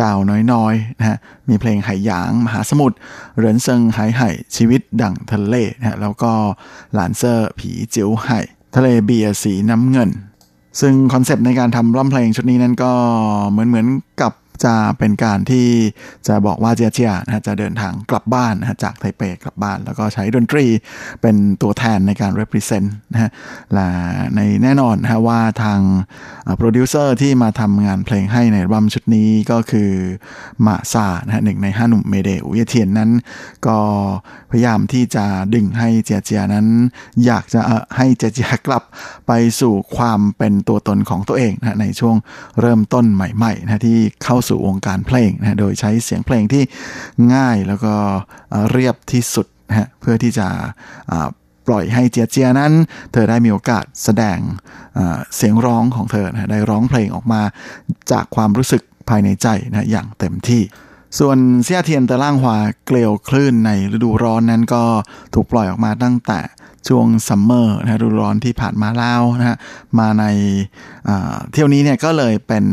[0.00, 0.18] ดาว
[0.52, 1.16] น้อยๆนะฮะ
[1.48, 2.96] มีเพลงไหหยาง มหาสมุทร
[3.36, 6.32] เหรินเซิงไหไห่ชีวิตดั่งทะเลนะฮะแล้วก็
[6.94, 8.40] หลานเซอร์ผีจียวไห่
[8.76, 10.10] ทะเลเบียร์สีน้ำเงิน
[10.80, 12.92] ซึ่งคอนเซปต์ในการทำอัลบั้มเพลงชุดนี้นั้นก็
[13.50, 13.86] เหมือนเหมือน
[14.22, 14.32] กับ
[14.64, 15.68] จะเป็นการที่
[16.28, 20.66] จะบอกว่าเจียเจียนะจะเดินทางกลับบ้านนะจากไทเปกลับบ้าน แล้วก็ใช้ดนตรี
[21.22, 23.30] เป็นตัวแทนในการ represent นะฮะ
[23.74, 23.88] และ
[24.36, 25.80] ในแน่นอนนะว่าทาง
[26.56, 29.90] โปรดิวเซอร์ที่มาทำงานเพลงให้ในอัลบั้มชุดนี้ก็คือ
[30.66, 33.10] มาซานะฮะหนึ่งในห้าหนุ่ม Mayday อุยเทียนนั้น
[33.66, 33.78] ก็
[34.50, 35.24] พยายามที่จะ
[35.54, 36.66] ดึงให้เจียเจียนั้น
[37.26, 37.60] อยากจะ
[37.96, 38.82] ให้เจียเจียกลับ
[39.26, 42.16] ไปสู่ความเป็นตัวตนของตัวเองนะในช่วง
[42.60, 46.62] เริ่มต้นใหม่ๆนะที่เข้าสู่วงการเพลงนะโดยใช้เสียงเพลงที่
[47.34, 47.94] ง่ายแล้วก็
[48.70, 50.48] เรียบที่สุดนะเพื่อที่จะ
[51.66, 52.72] ปล่อยให้เจียเจียนั้น
[53.12, 54.38] เธอได้มีโอกาสแสดง
[55.36, 57.42] เสียงร้องของเธอนะได้ร้องเพลงออกมา
[58.12, 60.62] จากความรู้สึกภายในใจนะอย่างเต็มที่
[61.18, 64.82] ส่วนเซียเทียนตะล่างหวาเกลียวคลื่นในฤดูร้อนนั้นก็
[65.34, 66.40] ถูกปล่อยออกมาตั้งแต่
[66.88, 69.56] ช่วงซัมเมอร์นะฤดูร้อนที่ผ่านมาแล้วนะฮะ
[69.98, 70.24] มาใน
[71.52, 72.64] เที่ยวนี้เนี่ยก็เลยเป็น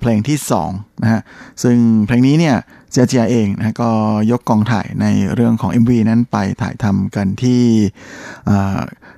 [0.00, 0.38] เพลงที่
[0.70, 1.20] 2นะฮะ
[1.62, 1.76] ซึ่ง
[2.06, 2.56] เพลงนี้เนี่ย
[2.92, 3.90] เจียเจียเองนะก็
[4.30, 7.62] ยกกองถ่ายในเรื่องของ MV นั้นไปถ่ายทำกันที่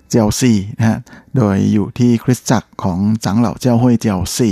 [0.09, 0.99] เจียวซีนะฮะ
[1.37, 4.51] โดยอยู่ที่คริสตจักรของจังเหล่าเจ้าห้วยเจียวซี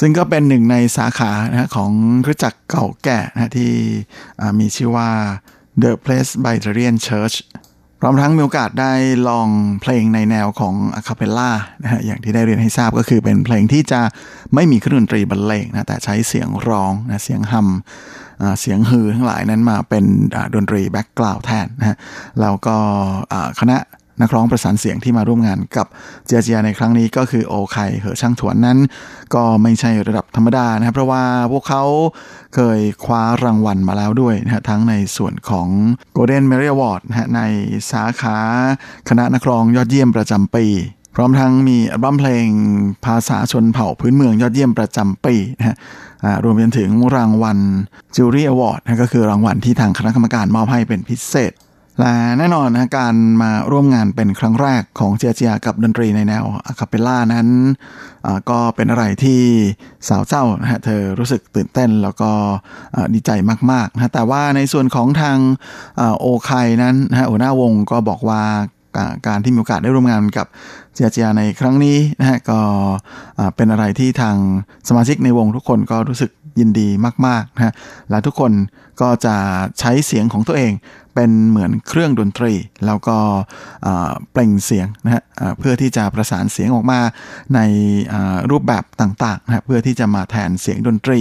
[0.00, 1.90] ซึ่งก็เป็นหนึ่งในสาขานะฮะของ
[2.24, 3.70] คริสตจักรเก่าแก่นะฮะที่
[4.58, 5.10] มีชื่อว่า
[5.82, 7.36] The Presbyterian Church
[8.00, 8.92] พร้อมทั้งมีโอกาสได้
[9.28, 9.48] ลอง
[9.80, 11.50] เพลงในแนวของอะคาเปลล่า
[11.82, 14.00] นะฮะอย่างที่ได้เรียนให้ทราบก็คือเป็นเพลงที่จะ
[14.54, 17.68] ไม่มีเครื่องดนตรีบรรเลงนะแต่ใช้เสียงร้องนะเสียงฮัม
[18.60, 20.04] เสียงฮือทั้งหลายนั้นมาเป็น
[20.54, 21.96] ดนตรี background แทนนะฮะ
[22.40, 22.76] แล้วก็
[23.60, 23.78] คณะ
[24.20, 25.86] นักร้องประสานเสียงที่มาร่วมงานกับ
[26.26, 28.78] เจียเจียในครั้งนี้ก็คือโอไคเหอช่างถวนนั้น
[29.34, 31.84] ก็ไม่ใช่ระดับธรรมดานะครับเพราะว่าพวกเขา
[32.54, 35.68] เคยคว้ารางวัลมาแล้วด้วยนะฮะทั้งในส่วนของ
[36.16, 37.40] Golden m e r i Award นะฮะใน
[37.92, 38.36] สาขา
[39.08, 40.66] คณะนักร้องยอดเยี่ยมประจำปี
[41.14, 42.46] พร้อมทั้งมีอัลบั้มเพลง
[43.04, 45.76] ภาษาชนเผ่าพื้นเมืองยอดเยี่ยมประจำปีนะฮะ
[46.44, 47.58] รวมไปถึงรางวัล
[48.14, 51.52] Jury Award นะก็คือรางวัลที่ทางคณะกรรมการมอบให้เป็นพิเศษ
[52.00, 57.48] และแน่นอนนะการมาร่วมงานเป็นครั้งแรกของเจียเจียกับดนตรีในแนว a cappella นั้น
[58.50, 59.40] ก็เป็นอะไรที่
[60.08, 62.30] สาวเจ้านะฮะเธอรู้สึกตื่นเต้นแล้วก็
[63.14, 63.30] ดีใจ
[63.70, 65.38] มากๆนะแต่ว่าในส่วนของทาง
[66.18, 66.50] โอไค
[66.82, 68.42] นั้นนะฮะหัวหน้าวงก็บอกว่า
[69.26, 70.46] การที่มีโอกาสได้ร่วมงานกับ
[70.94, 72.60] เจียเจียในครั้งนี้นะฮะก็
[73.56, 74.36] เป็นอะไรที่ทาง
[74.88, 76.30] สมาชิกในวงทุกคนก็รู้สึก
[76.60, 76.88] ยินดี
[77.26, 77.72] มากๆนะฮะ
[78.10, 78.52] และทุกคน
[79.00, 79.36] ก็จะ
[79.78, 80.74] ใช้เสียงของตัวเอง
[81.14, 82.52] เป็นเหมือนเครื่องดนตรี
[82.86, 83.18] แล้วก็
[84.32, 85.22] เปล่งเสียงนะฮะ
[85.58, 87.00] เพื่อที่จะประสานเสียงออกมา
[87.54, 87.60] ใน
[88.50, 91.18] รูปแบบต่างๆนะเพื่อที่จะมาแทนเสียงดนตรี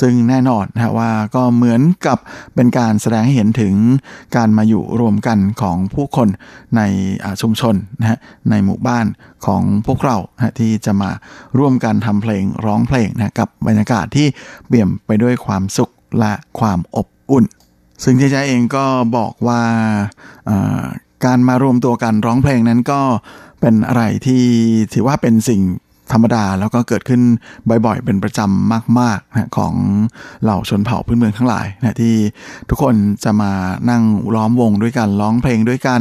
[0.00, 2.18] ซึ่งแน่นอนนะว่าก็เหมือนกับ
[2.54, 3.74] เป็นการแสดงให้เห็นถึง
[4.36, 6.28] การมาอยู่รวมกันของผู้คน
[6.76, 6.82] ใน
[7.42, 8.18] ชุมชนนะฮะ
[8.50, 9.06] ในหมู่บ้าน
[9.46, 11.10] ของพวกเรานะฮะที่จะมา
[11.58, 14.26] ร่วมกันทำเพลงร้องเพลงนะกับบรรยากาศที่
[14.66, 17.44] เปี่ยมไปด้วยความสุข และความอบอุ่น
[18.04, 18.84] ซึ่งเจ๊จ้าเองก็
[19.16, 19.62] บอกว่า
[21.24, 23.00] การมารวมตัวกันร้องเพลงนั้นก็
[23.60, 24.42] เป็นอะไรที่
[24.94, 25.62] ถือว่าเป็นสิ่ง
[26.12, 27.22] ธรรมดาแล้วก็เกิดขึ้น
[27.86, 29.74] บ่อยๆ เป็นประจำมากๆนะของ
[30.42, 32.14] เหล่าชนเผ่าพื้นเมืองทั้งหลายนะที่
[32.68, 32.94] ทุกคน
[33.24, 33.52] จะมา
[33.90, 34.02] นั่ง
[34.34, 36.00] ล้อมวงด้วยกันร้องเพลงด้วยกัน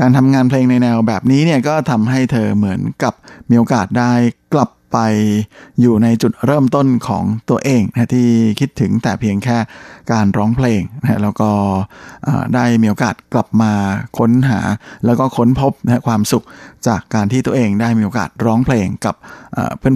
[0.04, 3.14] ารทำงานเพลงในแนวแบบนี้เนี่ยก็ทำให้เธอเหมือนกับ
[3.50, 4.12] มีโอกาสได้
[4.92, 4.98] ไป
[5.80, 8.28] อยู่ในจุดเริ่มต้นของตัวเองนะที่
[8.60, 9.56] คิดถึงแต่เพียงแค่
[10.12, 11.50] การร้องเพลงนะแล้วก็
[12.54, 13.72] ได้มีโอกาสกลับมา
[14.18, 14.60] ค้นหา
[15.04, 16.44] แล้วก็ค้นพบนะความสุข
[16.86, 19.14] จากการที่ตัวเองได้มีโอกาสร้องเพลงกับ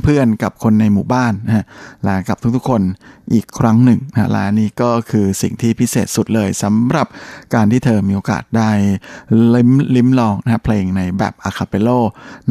[0.04, 1.64] เพื่อนๆ กับคนในหมู่บ้านนะฮะ
[2.06, 2.82] ละกับทุกๆคน
[3.32, 7.06] อีกครั้งหนึ่งนะละนี่ก็คือสิ่งที่พิเศษสุดเลยสำหรับ
[7.54, 8.70] การที่เธอมีโอกาสได้
[9.54, 11.88] ลิ้มลิ้มลองนะเพลงในแบบอะคาเปโล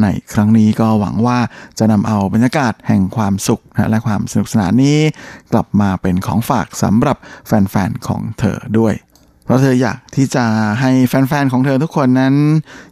[0.02, 1.38] ในครั้งนี้ก็หวังว่า
[1.78, 4.98] จะนำเอาบรรยากาศแห่งความสุขนะและความสนุกสนานนี้
[5.52, 8.94] กลับมาเป็นของฝากสำหรับแฟนๆ ของเธอด้วย
[9.44, 10.44] เพราะเธออยากที่จะ
[10.80, 12.34] ให้แฟนๆ ของเธอทุกคนนั้น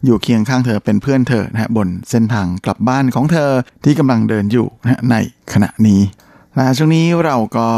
[0.04, 3.50] อยู่เคียงข้างเธอเป็นเพื่อนเธอนะฮะบนเส้นทางกลับบ้านของเธอ
[3.84, 5.16] ที่กำลังเดินอยู่นะใน
[5.52, 6.00] ขณะนี้
[6.56, 7.68] และช่วงนี้เราก็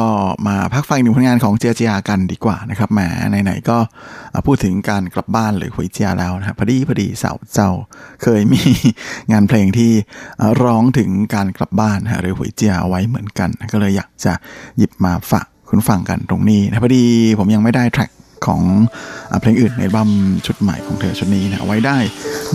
[0.49, 3.01] มาพักฟังหนึ่งผลงานของเจียเจียกันดีกว่านะครับแหม
[3.45, 3.79] ไหนๆก็
[4.47, 7.71] พูดถึงการกลับบ้านหรือหวยเจียแล้วนะครับพอดีพอดีสาวเจ้า
[8.23, 8.63] เคยมี
[9.33, 9.93] งานเพลงที่
[10.63, 14.33] ร้องถึงการกลับบ้านหรือหวยเจียเอาไว้เหมือนกัน ก็เลยอยากจะ
[14.79, 17.05] หยิบมาฝากคุณฟังกันตรงนี้นะพอดี
[17.39, 18.11] ผมยังไม่ได้แทร็ก
[18.46, 18.62] ของ
[19.32, 20.10] อ่าเพลงอื่นในอัลบั้ม
[20.46, 21.98] ชุดใหม่ของเธอชุดนี้นะเอาไว้ได้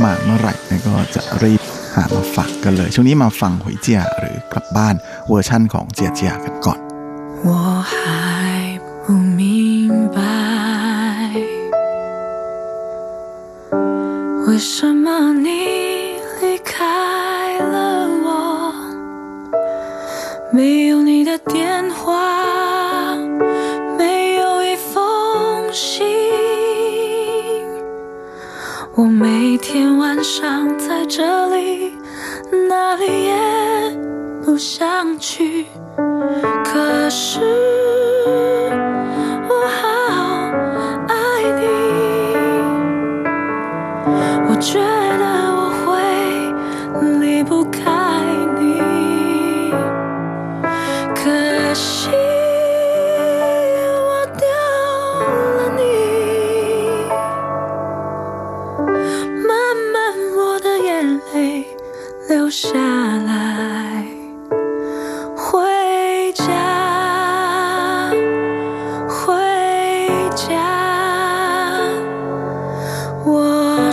[0.03, 1.61] มาเมื่อไหร่นะก็จะรีบ
[1.95, 4.95] หามาฝากกันเลย ช่วงนี้มาฟังหวยเจียหรือกลับบ้าน
[5.29, 6.79] เวอร์ชั่นของเจียเจียกันก่อน
[7.47, 7.51] 我
[7.93, 7.95] 还
[9.05, 9.07] 不
[9.41, 9.43] 明
[10.17, 10.19] 白，
[14.47, 15.07] 为什么
[15.47, 15.49] 你
[16.41, 16.75] 离开
[17.73, 17.75] 了
[18.27, 18.29] 我，
[20.57, 20.59] 没
[20.89, 22.46] 有你的电话，
[28.98, 31.22] 我每天晚上在这
[31.56, 31.94] 里，
[32.68, 33.36] 哪里也
[34.44, 35.68] 不想去。
[36.66, 37.40] 可是
[39.48, 39.86] 我好
[41.08, 41.14] 爱
[41.60, 41.68] 你，
[44.50, 44.80] 我觉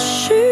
[0.04, 0.43] 是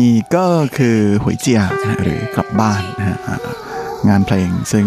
[0.00, 0.46] นี่ก็
[0.78, 1.60] คือหวยเจีย
[2.02, 3.18] หรือกลับบ้านนะฮะ
[4.08, 4.86] งานเพลงซึ่ง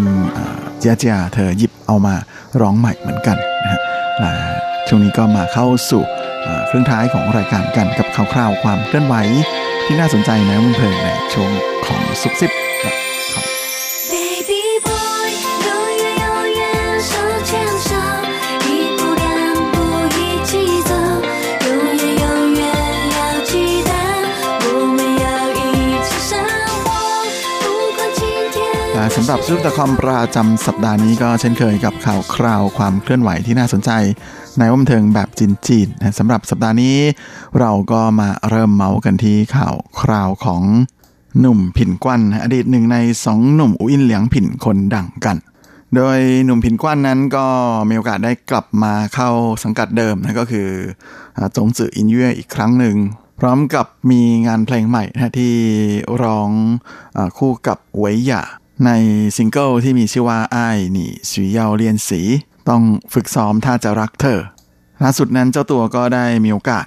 [0.78, 2.14] เจียเจียเธอหยิบเอามา
[2.60, 3.80] ร้องใหม่เหมือนกันนะฮะ
[4.18, 4.32] และ
[4.88, 6.04] ช่วงนี้ก็มาเข้าสู่
[6.66, 9.14] เครื่องท้ายของรายการกันกับคร่าวๆความเคลื่อนไหว
[9.84, 11.50] ที่น่าสนใจในวงเพลงในช่วง
[11.86, 33.90] ของซุปซิปำหรับซูปตะคอมประจำสัปดาห์นี้ก็เช่นเคยกับข่าวคราวความเคลื่อนไหวที่น่าสนใจ
[34.58, 36.96] ในวงเทิงแบบจีนจีนสำหรับสัปดาห์นี้
[37.60, 40.62] เราก็มาเริ่มเมาส์กันที่ข่าวคราวของ
[41.40, 45.36] หนุ่มผินกวันอดีตหนึ่งในสองหนุ่มอุอินเหลียงผินคนดังกัน
[45.94, 47.46] โดยหนุ่มผินกวันนั้นก็
[47.88, 49.30] มีโอกาสได้กลับมาเข้า
[49.62, 50.68] สังกัดเดิมนะก็คือ
[51.56, 52.96] จงจืออินเย่อีกครั้งหนึ่ง
[53.40, 55.54] พร้อมกับมีงานเพลงใหม่นะที่
[56.22, 56.50] ร้อง
[57.16, 58.44] อคู่กับเหวยหย่า
[58.84, 58.90] ใน
[59.36, 62.20] ซิงเกิลที่มีชื่อว่าอ้ายหนี่สุยเยาเลียนสี
[62.68, 64.40] ต้องฝึกซ้อมถ้าจะรักเธอ
[65.02, 66.86] ล่าสุดนั้นเจ้าตัวก็ได้มีโอกาส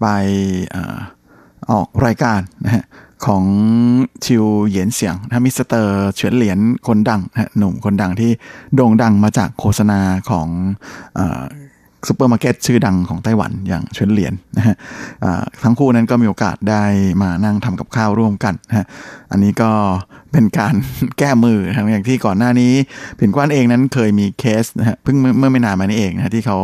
[0.00, 0.06] ไป
[0.74, 0.76] อ
[1.70, 2.84] ออกรายการนะฮะ
[3.26, 3.44] ของ
[4.24, 8.30] ชิวเหยียนเสียงนะมิสเตอร์เฉียนเหรียญคนดังนะหนุ่มคนดังที่
[8.74, 10.48] โด่งดังมาจากโฆษณาของ
[11.18, 11.20] อ
[12.06, 14.76] ซูเปอร์มาร์เก็ตชื่อดังของไต้หวันอย่างเฉียนเหรียญนะฮะ
[15.62, 16.84] ทั้งคู่นั้นก็มีโอกาสได้
[17.22, 18.86] มานั่งทำกับข้าวร่วมกันนะฮะ
[19.30, 19.70] อันนี้ก็
[20.32, 20.74] เป็นการ
[21.18, 22.72] แก้มือทั้งอย่างที่ก่อนหน้านี้
[23.18, 26.58] ผินกว้านเองนั้นเคยมีเคสนะฮะเพิ่งเมื่อไม่นานมานี้เองนะฮะที่เขา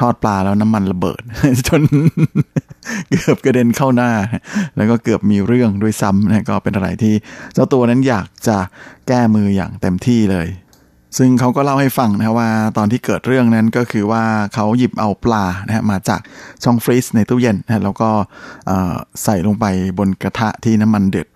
[0.00, 1.22] ทอดปลาแล้วน้ำมันระเบิด
[1.68, 1.82] จน
[3.10, 4.10] เกือบกระเด็นเข้าหน้า
[4.76, 7.14] แล้วก็เกือบมีเรื่องด้วยซ้ำนะก็เป็นอะไรที่
[7.54, 8.58] เจ้าตัวนั้นอยากจะ
[9.08, 10.48] แก้มืออย่างเต็มที่เลย
[11.18, 16.20] ซึ่งเขาก็เล่าให้ฟังนะว่าตอนที่เกิดเรื่องนั้นก็คือว่าเขาหยิบเอาปลานะมาจาก
[16.64, 18.10] ช่องฟรีซในตู้เย็นนะแล้วก็
[19.24, 19.66] ใส่ลงไป
[19.98, 21.28] บนกระทะที่น้ำมันเดือด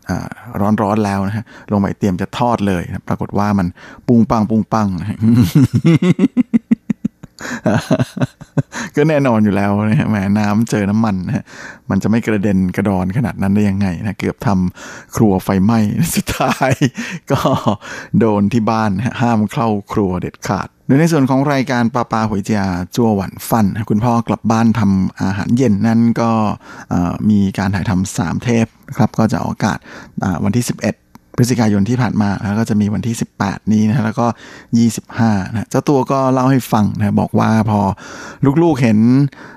[0.82, 3.66] ร้อนๆแล้วนะฮะลงไปเตรียมจะทอดเลยนะปรากฏว่ามัน
[4.08, 5.18] ปุงปังปุงปังนะ
[8.96, 11.44] ก็แน่นอนอยู่แล้วนะฮะแหมน้ำเจอน้ำมันนะ
[11.90, 15.78] มันจะไม่กระเด็นกระดอนขนาดนั้นได้ยังไงนะเกือบทำครัวไฟไหม้
[16.14, 16.72] สุดท้าย
[17.32, 17.40] ก็
[18.18, 22.62] โดนที่บ้านห้ามเข้าครัวเด็ดขาดโดยในส่วนของรายการปลาปลาหวยเจีย
[22.96, 26.30] จั่วหวันฟัน คุณพ่อกลับบ้านทำอาหารเย็นนั่นก็
[27.30, 29.78] มีการถ่ายทำสามเทปนะครับก็จะออกอากาศ
[30.44, 31.03] วันที่ 11
[31.36, 34.26] พฤศจิกายนที่ผ่านมาแล้วก็จะมีวันที่ 18 นี้นะแล้วก็
[34.90, 37.80] 25นะเจ้าตัวก็เล่าให้ฟังนะบอกว่าพอ
[38.62, 38.98] ลูกๆเห็น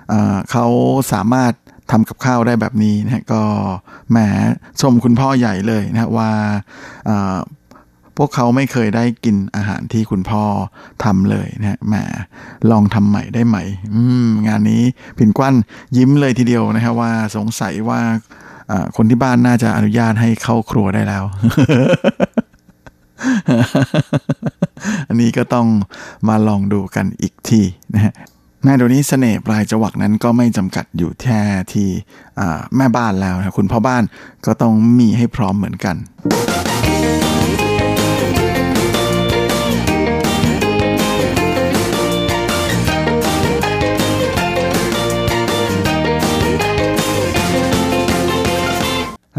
[0.10, 0.66] เเขา
[1.14, 1.54] สามารถ
[1.92, 3.42] ทำกับข้าวได้แบบนี้นะก็
[4.12, 4.18] แหม
[4.82, 6.32] ชมคุณพ่อใหญ่เลยนะว่า
[8.18, 10.44] พวกเขาไม่เคยได้กินอาหารที่คุณพ่อ
[11.04, 11.96] ทำเลยนะแหม
[12.72, 13.58] ลองทำใหม่ได้ไหม
[14.26, 14.84] มงานนี้
[15.18, 15.56] ผินกว้าน
[15.98, 18.00] ยิ้มเลยทีเดียวนะฮะว่าสงสัยว่า
[18.96, 21.24] คนที่บ้านน่าจะอนุญาตให้เข้าครัวได้แล้ว
[25.08, 25.68] อันนี้ก็ต้อง
[26.28, 27.62] มาลองดูกันอีกที
[27.94, 28.14] นะฮะ
[28.64, 31.40] ในเดี๋ยวนี้เสน่ห์ปลายจวักนั้นก็ไม่จำกัดอยู่แค่
[31.74, 31.90] ที่
[32.40, 34.04] อ่าแม่บ้านแล้วนะคุณพ่อบ้าน
[34.46, 35.96] ก็ต้องมีให้พร้อมเหมือนกัน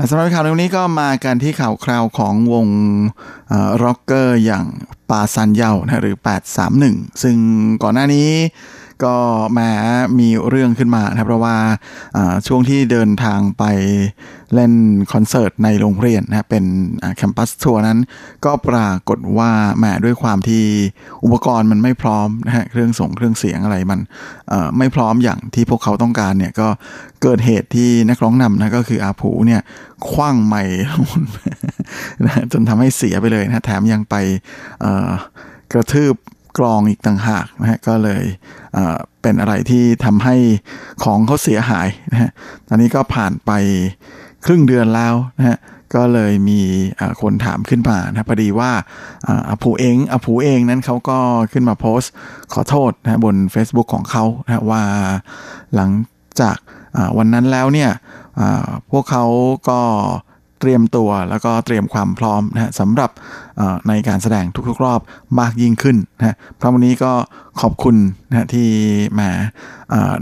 [0.06, 2.66] สำหรับข่าวในวันนี้ก็มากันที่ข่าวคราวของวง
[3.82, 4.66] ร็อกเกอร์อย่าง
[5.10, 6.16] ปาซันเยานะหรือ
[6.68, 7.36] 831 ซึ่ง
[7.82, 8.28] ก่อนหน้านี้
[9.04, 9.16] ก็
[9.52, 9.72] แหมา
[10.18, 11.56] มีเรื่องขึ้นมานะครับ เพราะว่า
[12.46, 13.64] ช่วงที่เดินทางไป
[14.54, 14.72] เล่น
[15.12, 16.64] คอนเสิร์ตในโรงเรียนนะเป็น
[17.16, 17.98] แคมปัสทัวร์นั้น
[18.44, 20.64] ก็ปรากฏว่าแหมด้วยความที่
[21.24, 24.00] อุปกรณ์มันไม่พร้อมนะฮะเครื่องส่งเครื่องเสียงอะไรมัน
[24.78, 26.68] ไม่พร้อมอย่างที่พวกเขาต้องการเนี่ยก็
[27.22, 29.60] เกิดเหตุที่นักร้องนำนะก็คืออาผูเนี่ย
[30.10, 30.78] คว้างไมค์
[32.24, 34.14] นะจนทำให้เสียไปเลยนะแถมยังไป
[35.72, 36.14] กระทืบ
[36.58, 38.24] กลองอีกต่างหากนะฮะก็เลย
[39.22, 40.36] เป็นอะไรที่ทำให้
[41.04, 42.30] ของเขาเสียหายนะฮะ
[42.68, 43.50] ตอนนี้ก็ผ่านไป
[44.46, 45.58] ครึ่งเดือนแล้วนะฮะ
[45.94, 46.60] ก็เลยมี
[47.22, 48.72] คนถามขึ้นมานะพอดีว่า
[49.26, 51.18] อ่าอาผูเองอาผูเองนั้นเขาก็
[51.52, 52.12] ขึ้นมาโพสต์
[52.52, 54.82] ขอโทษนะบน Facebook ของเขานะว่า
[55.74, 55.90] หลัง
[56.40, 56.56] จาก
[57.18, 57.90] วันนั้นแล้วเนี่ย
[58.90, 59.24] พวกเขา
[59.68, 59.80] ก็
[60.60, 63.10] เตรียมตัวแล้วก็เตรียมความพร้อมนะฮะสำหรับ
[63.88, 65.00] ในการแสดงทุกๆ รอบ
[65.40, 67.12] มากยิ่งขึ้นนะเพราะวันนี้ก็
[67.60, 67.96] ขอบคุณ
[68.30, 68.68] นะที่
[69.20, 69.28] มา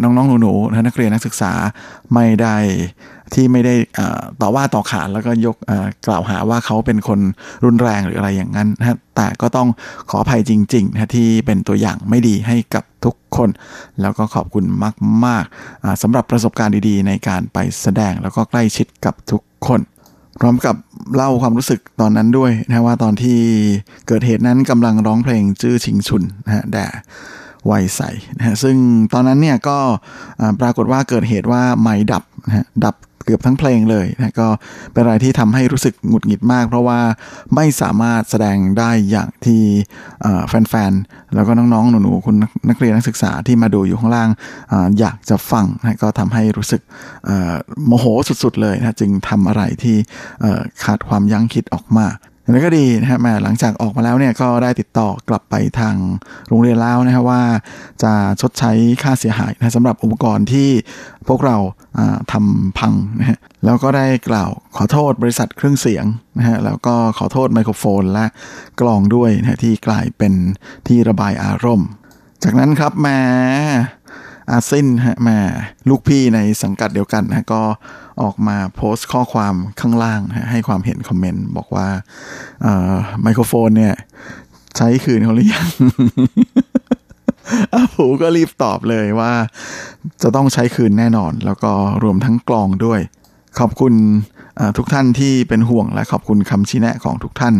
[0.02, 1.52] น้องๆหนูๆนะนักเรียนนักศึกษา
[2.14, 2.56] ไม่ได้
[3.34, 3.74] ที่ไม่ได้
[4.40, 5.56] ต่อว่าต่อขานแล้วก็ยก
[6.06, 7.20] กล่าวหาว่าเขาเป็นคน
[7.64, 9.68] รุนแรงหรืออะไรอย่างนั้นนะแต่ก็ต้อง
[10.10, 13.48] ขออภัยจริงๆนะที่เป็นตัวอย่างไม่ดีให้กับทุกคน
[14.00, 14.64] แล้วก็ขอบคุณ
[15.24, 19.80] มากๆสำหรับประสบการณ์ดีๆ ในการไปแสดงแล้วก็ใกล้ชิดกับทุกคน
[20.40, 20.76] พร้อมกับ
[21.14, 23.38] เล่าความรู้สึกตอนนั้นด้วยนะว่าตอนที่
[24.08, 26.86] เกิดเหตุนั้นกำลังร้องเพลงจื้อชิงชุนนะฮะแด่
[27.70, 28.00] วัยใส
[28.38, 28.76] นะฮะซึ่ง
[29.12, 29.78] ตอนนั้นเนี่ยก็
[30.60, 32.94] ปรากฏว่าเกิดเหตุว่าไม้ดับนะฮะดับ
[33.26, 34.48] เกือบทั้งเพลงเลยนะก็
[34.92, 37.00] เป็นอะไรที่ทำให้รู้สึกหงุดหงิดมาก เพราะว่า
[37.54, 39.62] ไม่สามารถแสดงได้อย่างที่
[40.48, 42.36] แฟนๆ แล้วก็น้องๆ หนูๆ คุณ
[42.68, 44.28] นักเรียนนักศึกษาที่มาดูอยู่ข้างล่าง
[44.72, 46.82] ออยากจะฟังนะก็ทำให้รู้สึก
[47.86, 48.04] โมโห
[48.42, 49.96] สุดๆเลยนะจึงทำอะไรที่
[50.84, 52.06] ขาดความยั้งคิดออกมา
[52.46, 55.96] อย่างไรก็ดีนะฮะแม่หลังจากออกมาแล้วเนี่ยก็ได้ติดต่อกลับไปทาง
[56.48, 57.42] โรงเรียนแล้วนะฮะว่า
[58.02, 58.72] จะชดใช้
[59.02, 60.68] ค่าเสียหายนะสำหรับอุปกรณ์ที่
[61.28, 61.56] พวกเรา
[61.98, 66.04] อ่าทำพังนะฮะแล้วก็ได้กล่าวขอโทษบริษัทเครื่องเสียง
[66.38, 68.26] นะฮะแล้วก็ขอโทษไมโครโฟนและ
[68.80, 70.32] กล่องด้วยนะที่กลายเป็น
[70.88, 71.88] ที่ระบายอารมณ์
[72.42, 73.08] จากนั้นครับแม
[74.50, 75.38] อาซินฮะแม่
[75.88, 77.62] ลูกพี่ในสังกัดเดียวกันนะก็
[78.22, 81.88] ออกมาโพสต์ข้อความข้างล่างฮะให้ความเห็นคอมเมนต์บอกว่า
[83.22, 83.94] ไมโครโฟนเนี่ย
[84.76, 85.68] ใช้คืนเขาหรือยัง
[87.72, 89.32] อาผูก็รีบตอบเลยว่า
[90.22, 91.72] จะต้องใช้คืนแน่นอน แล้วก็
[92.02, 93.00] รวมทั้งกลองด้วย
[93.58, 93.94] ขอบคุณ
[94.76, 97.54] ทุกท่านที่เป็นห่วงและขอบคุณคำชี้แนะของทุกท่าน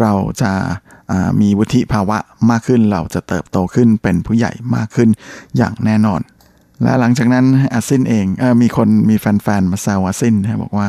[0.00, 0.52] เราจะ
[1.40, 2.18] มีวุฒิภาวะ
[2.50, 5.08] มากขึ้น เราจะเติบโตขึ้นเป็นผู้ใหญ่มากขึ้น
[5.56, 6.20] อย่างแน่นอน
[6.82, 10.88] และหลังจากนั้นอาซินเองเออมีคนมีแฟนๆมาแซวอาซินนะบอกว่า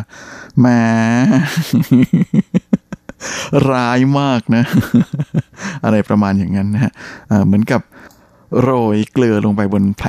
[0.60, 0.66] แหม
[3.72, 4.64] ร้ายมากนะ
[5.84, 6.92] อะไรประมาณอย่างนั้นนะฮะ
[7.46, 7.82] เหมือนกับ
[8.62, 10.08] โรยเกลือลงไปบนแผล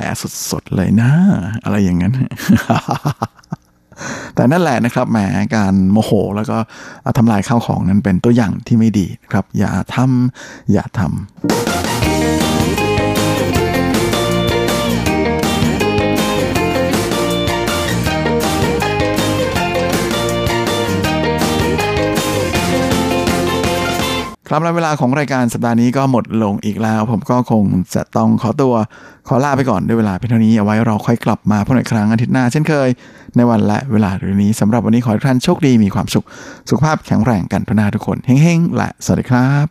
[0.51, 1.11] สดๆเลยนะ
[1.63, 2.13] อะไรอย่างนั้น
[4.35, 5.17] แต่นั่นแหละนะครับแหม
[5.55, 6.57] การโมโห แล้วก็
[7.17, 12.16] ทำลายข้าวของนั้นเป็นตัวอย่างที่ไม่ดีครับ อย่าทำอย่าทำ
[24.49, 27.63] ครับและเวลาของรายการสัปดาห์นี้ก็หมดลงอีกแล้ว ผมก็คง
[27.95, 28.73] จะต้องขอตัว
[29.27, 32.89] ขอลาไปก่อนด้วยเวลาเพียงเท่านี้เอาไว้เราค่อยกลับมาพบกันอีกครั้งอาทิตย์หน้าเช่นเคย
[33.35, 36.25] ในวันและเวลาเรื่อนี้สำหรับวันนี้ขอให้ทุกท่านโชคดีมีความสุข
[36.69, 39.67] สุขภาพแข็งแรงกันทุกนาทุกคนเฮ้งๆและสวัสดีครับ